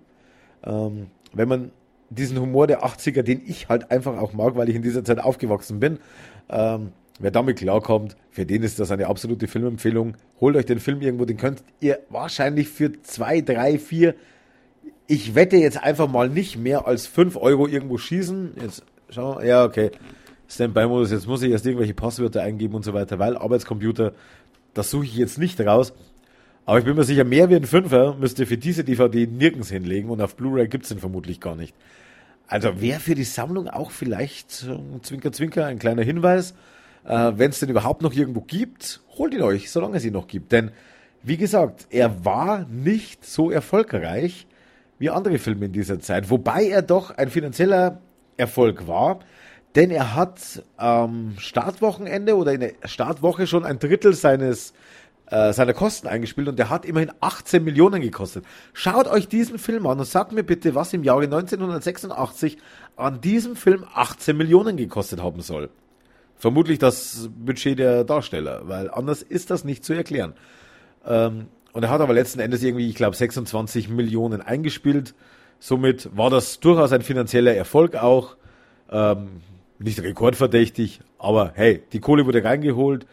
Ähm, 0.65 1.07
wenn 1.33 1.47
man 1.47 1.71
diesen 2.09 2.39
Humor 2.39 2.67
der 2.67 2.83
80er, 2.83 3.21
den 3.21 3.41
ich 3.45 3.67
halt 3.69 3.91
einfach 3.91 4.17
auch 4.17 4.33
mag, 4.33 4.55
weil 4.55 4.69
ich 4.69 4.75
in 4.75 4.81
dieser 4.81 5.03
Zeit 5.03 5.19
aufgewachsen 5.19 5.79
bin, 5.79 5.99
ähm, 6.49 6.91
wer 7.19 7.31
damit 7.31 7.57
klarkommt, 7.57 8.15
für 8.29 8.45
den 8.45 8.63
ist 8.63 8.79
das 8.79 8.91
eine 8.91 9.07
absolute 9.07 9.47
Filmempfehlung. 9.47 10.15
Holt 10.39 10.55
euch 10.55 10.65
den 10.65 10.79
Film 10.79 11.01
irgendwo, 11.01 11.25
den 11.25 11.37
könnt 11.37 11.63
ihr 11.79 11.99
wahrscheinlich 12.09 12.69
für 12.69 13.01
zwei, 13.01 13.41
drei, 13.41 13.79
vier 13.79 14.15
ich 15.07 15.35
wette 15.35 15.57
jetzt 15.57 15.81
einfach 15.81 16.09
mal 16.09 16.29
nicht 16.29 16.57
mehr 16.57 16.87
als 16.87 17.07
5 17.07 17.37
Euro 17.37 17.67
irgendwo 17.67 17.97
schießen. 17.97 18.53
Jetzt 18.61 18.83
schauen 19.09 19.39
wir, 19.39 19.45
ja, 19.45 19.65
okay. 19.65 19.91
Standby-Modus, 20.47 21.11
jetzt 21.11 21.27
muss 21.27 21.41
ich 21.41 21.51
erst 21.51 21.65
irgendwelche 21.65 21.93
Passwörter 21.93 22.41
eingeben 22.43 22.75
und 22.75 22.85
so 22.85 22.93
weiter, 22.93 23.17
weil 23.17 23.35
Arbeitscomputer, 23.35 24.13
das 24.73 24.91
suche 24.91 25.05
ich 25.05 25.15
jetzt 25.15 25.37
nicht 25.37 25.59
raus. 25.61 25.93
Aber 26.65 26.79
ich 26.79 26.85
bin 26.85 26.95
mir 26.95 27.03
sicher, 27.03 27.23
mehr 27.23 27.49
wie 27.49 27.55
ein 27.55 27.65
Fünfer 27.65 28.15
müsst 28.15 28.39
ihr 28.39 28.47
für 28.47 28.57
diese 28.57 28.83
DVD 28.83 29.27
nirgends 29.27 29.69
hinlegen 29.69 30.09
und 30.09 30.19
auf 30.21 30.35
Blu-ray 30.35 30.67
gibt's 30.67 30.89
den 30.89 30.99
vermutlich 30.99 31.39
gar 31.39 31.55
nicht. 31.55 31.75
Also 32.47 32.81
wäre 32.81 32.99
für 32.99 33.15
die 33.15 33.23
Sammlung 33.23 33.67
auch 33.67 33.91
vielleicht 33.91 34.65
Zwinker 35.03 35.31
Zwinker 35.31 35.65
ein 35.65 35.79
kleiner 35.79 36.03
Hinweis. 36.03 36.55
Äh, 37.03 37.33
Wenn 37.35 37.51
es 37.51 37.59
den 37.59 37.69
überhaupt 37.69 38.01
noch 38.01 38.13
irgendwo 38.13 38.41
gibt, 38.41 39.01
holt 39.17 39.33
ihn 39.33 39.43
euch, 39.43 39.71
solange 39.71 39.97
es 39.97 40.05
ihn 40.05 40.13
noch 40.13 40.27
gibt. 40.27 40.51
Denn 40.51 40.71
wie 41.21 41.37
gesagt, 41.37 41.87
er 41.91 42.25
war 42.25 42.65
nicht 42.65 43.25
so 43.25 43.51
erfolgreich 43.51 44.47
wie 44.97 45.09
andere 45.09 45.37
Filme 45.37 45.65
in 45.65 45.71
dieser 45.71 45.99
Zeit. 45.99 46.29
Wobei 46.29 46.67
er 46.67 46.81
doch 46.81 47.11
ein 47.11 47.29
finanzieller 47.29 47.99
Erfolg 48.37 48.87
war, 48.87 49.19
denn 49.75 49.91
er 49.91 50.15
hat 50.15 50.63
am 50.77 51.31
ähm, 51.31 51.33
Startwochenende 51.37 52.37
oder 52.37 52.53
in 52.53 52.61
der 52.61 52.73
Startwoche 52.85 53.45
schon 53.45 53.65
ein 53.65 53.77
Drittel 53.77 54.13
seines 54.13 54.73
äh, 55.27 55.73
Kosten 55.73 56.07
eingespielt 56.07 56.47
und 56.47 56.59
der 56.59 56.69
hat 56.69 56.85
immerhin 56.85 57.11
18 57.19 57.63
Millionen 57.63 58.01
gekostet. 58.01 58.45
Schaut 58.73 59.07
euch 59.07 59.27
diesen 59.27 59.57
Film 59.57 59.87
an 59.87 59.99
und 59.99 60.05
sagt 60.05 60.31
mir 60.31 60.43
bitte, 60.43 60.75
was 60.75 60.93
im 60.93 61.03
Jahre 61.03 61.23
1986 61.23 62.57
an 62.95 63.21
diesem 63.21 63.55
Film 63.55 63.85
18 63.93 64.37
Millionen 64.37 64.77
gekostet 64.77 65.21
haben 65.21 65.41
soll. 65.41 65.69
Vermutlich 66.37 66.79
das 66.79 67.29
Budget 67.35 67.79
der 67.79 68.03
Darsteller, 68.03 68.67
weil 68.67 68.91
anders 68.91 69.21
ist 69.21 69.49
das 69.49 69.63
nicht 69.63 69.83
zu 69.83 69.93
erklären. 69.93 70.33
Ähm, 71.05 71.47
und 71.73 71.83
er 71.83 71.89
hat 71.89 72.01
aber 72.01 72.13
letzten 72.13 72.39
Endes 72.39 72.63
irgendwie, 72.63 72.89
ich 72.89 72.95
glaube, 72.95 73.15
26 73.15 73.89
Millionen 73.89 74.41
eingespielt. 74.41 75.13
Somit 75.59 76.15
war 76.15 76.29
das 76.29 76.59
durchaus 76.59 76.91
ein 76.91 77.01
finanzieller 77.01 77.53
Erfolg 77.53 77.95
auch. 77.95 78.37
Ähm, 78.91 79.41
nicht 79.79 80.01
rekordverdächtig, 80.01 81.01
aber 81.17 81.51
hey, 81.55 81.83
die 81.91 81.99
Kohle 81.99 82.25
wurde 82.25 82.43
reingeholt. 82.43 83.05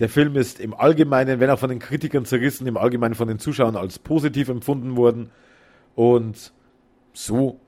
Der 0.00 0.08
Film 0.08 0.34
ist 0.36 0.60
im 0.60 0.72
Allgemeinen, 0.72 1.40
wenn 1.40 1.50
auch 1.50 1.58
von 1.58 1.68
den 1.68 1.78
Kritikern 1.78 2.24
zerrissen, 2.24 2.66
im 2.66 2.78
Allgemeinen 2.78 3.14
von 3.14 3.28
den 3.28 3.38
Zuschauern 3.38 3.76
als 3.76 3.98
positiv 3.98 4.48
empfunden 4.48 4.96
worden. 4.96 5.30
Und 5.94 6.52
so 7.12 7.60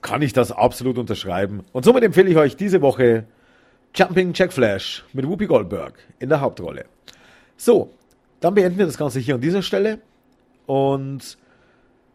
kann 0.00 0.22
ich 0.22 0.32
das 0.32 0.52
absolut 0.52 0.98
unterschreiben. 0.98 1.64
Und 1.72 1.84
somit 1.84 2.04
empfehle 2.04 2.30
ich 2.30 2.36
euch 2.36 2.56
diese 2.56 2.80
Woche 2.80 3.24
Jumping 3.94 4.32
Jack 4.34 4.52
Flash 4.52 5.04
mit 5.12 5.26
Whoopi 5.26 5.46
Goldberg 5.46 5.94
in 6.20 6.28
der 6.28 6.40
Hauptrolle. 6.40 6.84
So, 7.56 7.90
dann 8.38 8.54
beenden 8.54 8.78
wir 8.78 8.86
das 8.86 8.96
Ganze 8.96 9.18
hier 9.18 9.34
an 9.34 9.40
dieser 9.40 9.62
Stelle. 9.62 9.98
Und 10.66 11.38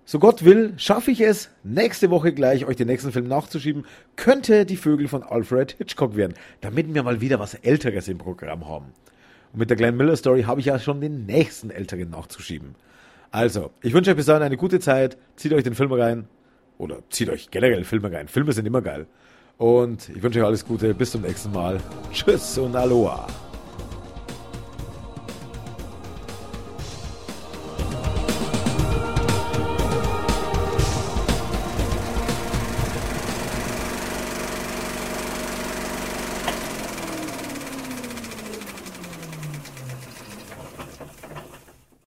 so 0.05 0.19
Gott 0.19 0.45
will, 0.45 0.73
schaffe 0.77 1.11
ich 1.11 1.19
es, 1.19 1.49
nächste 1.63 2.09
Woche 2.11 2.31
gleich 2.31 2.65
euch 2.65 2.77
den 2.77 2.87
nächsten 2.87 3.11
Film 3.11 3.27
nachzuschieben. 3.27 3.85
Könnte 4.15 4.65
die 4.65 4.77
Vögel 4.77 5.09
von 5.09 5.23
Alfred 5.23 5.73
Hitchcock 5.73 6.15
werden, 6.15 6.35
damit 6.61 6.93
wir 6.93 7.03
mal 7.03 7.19
wieder 7.19 7.39
was 7.39 7.55
Älteres 7.55 8.07
im 8.07 8.19
Programm 8.19 8.69
haben. 8.69 8.93
Und 9.55 9.59
mit 9.59 9.69
der 9.69 9.77
Glenn 9.77 9.95
Miller 9.95 10.17
Story 10.17 10.43
habe 10.43 10.59
ich 10.59 10.65
ja 10.65 10.77
schon 10.79 10.99
den 10.99 11.25
nächsten 11.25 11.69
Älteren 11.69 12.09
nachzuschieben. 12.09 12.75
Also, 13.31 13.71
ich 13.81 13.93
wünsche 13.93 14.11
euch 14.11 14.17
bis 14.17 14.25
dahin 14.25 14.43
eine 14.43 14.57
gute 14.57 14.81
Zeit. 14.81 15.15
Zieht 15.37 15.53
euch 15.53 15.63
den 15.63 15.75
Film 15.75 15.93
rein. 15.93 16.27
Oder 16.77 16.97
zieht 17.09 17.29
euch 17.29 17.51
generell 17.51 17.85
Filme 17.85 18.11
rein. 18.11 18.27
Filme 18.27 18.51
sind 18.51 18.65
immer 18.65 18.81
geil. 18.81 19.07
Und 19.57 20.09
ich 20.09 20.21
wünsche 20.21 20.41
euch 20.41 20.45
alles 20.45 20.65
Gute. 20.65 20.93
Bis 20.93 21.11
zum 21.11 21.21
nächsten 21.21 21.53
Mal. 21.53 21.79
Tschüss 22.11 22.57
und 22.57 22.75
Aloha. 22.75 23.27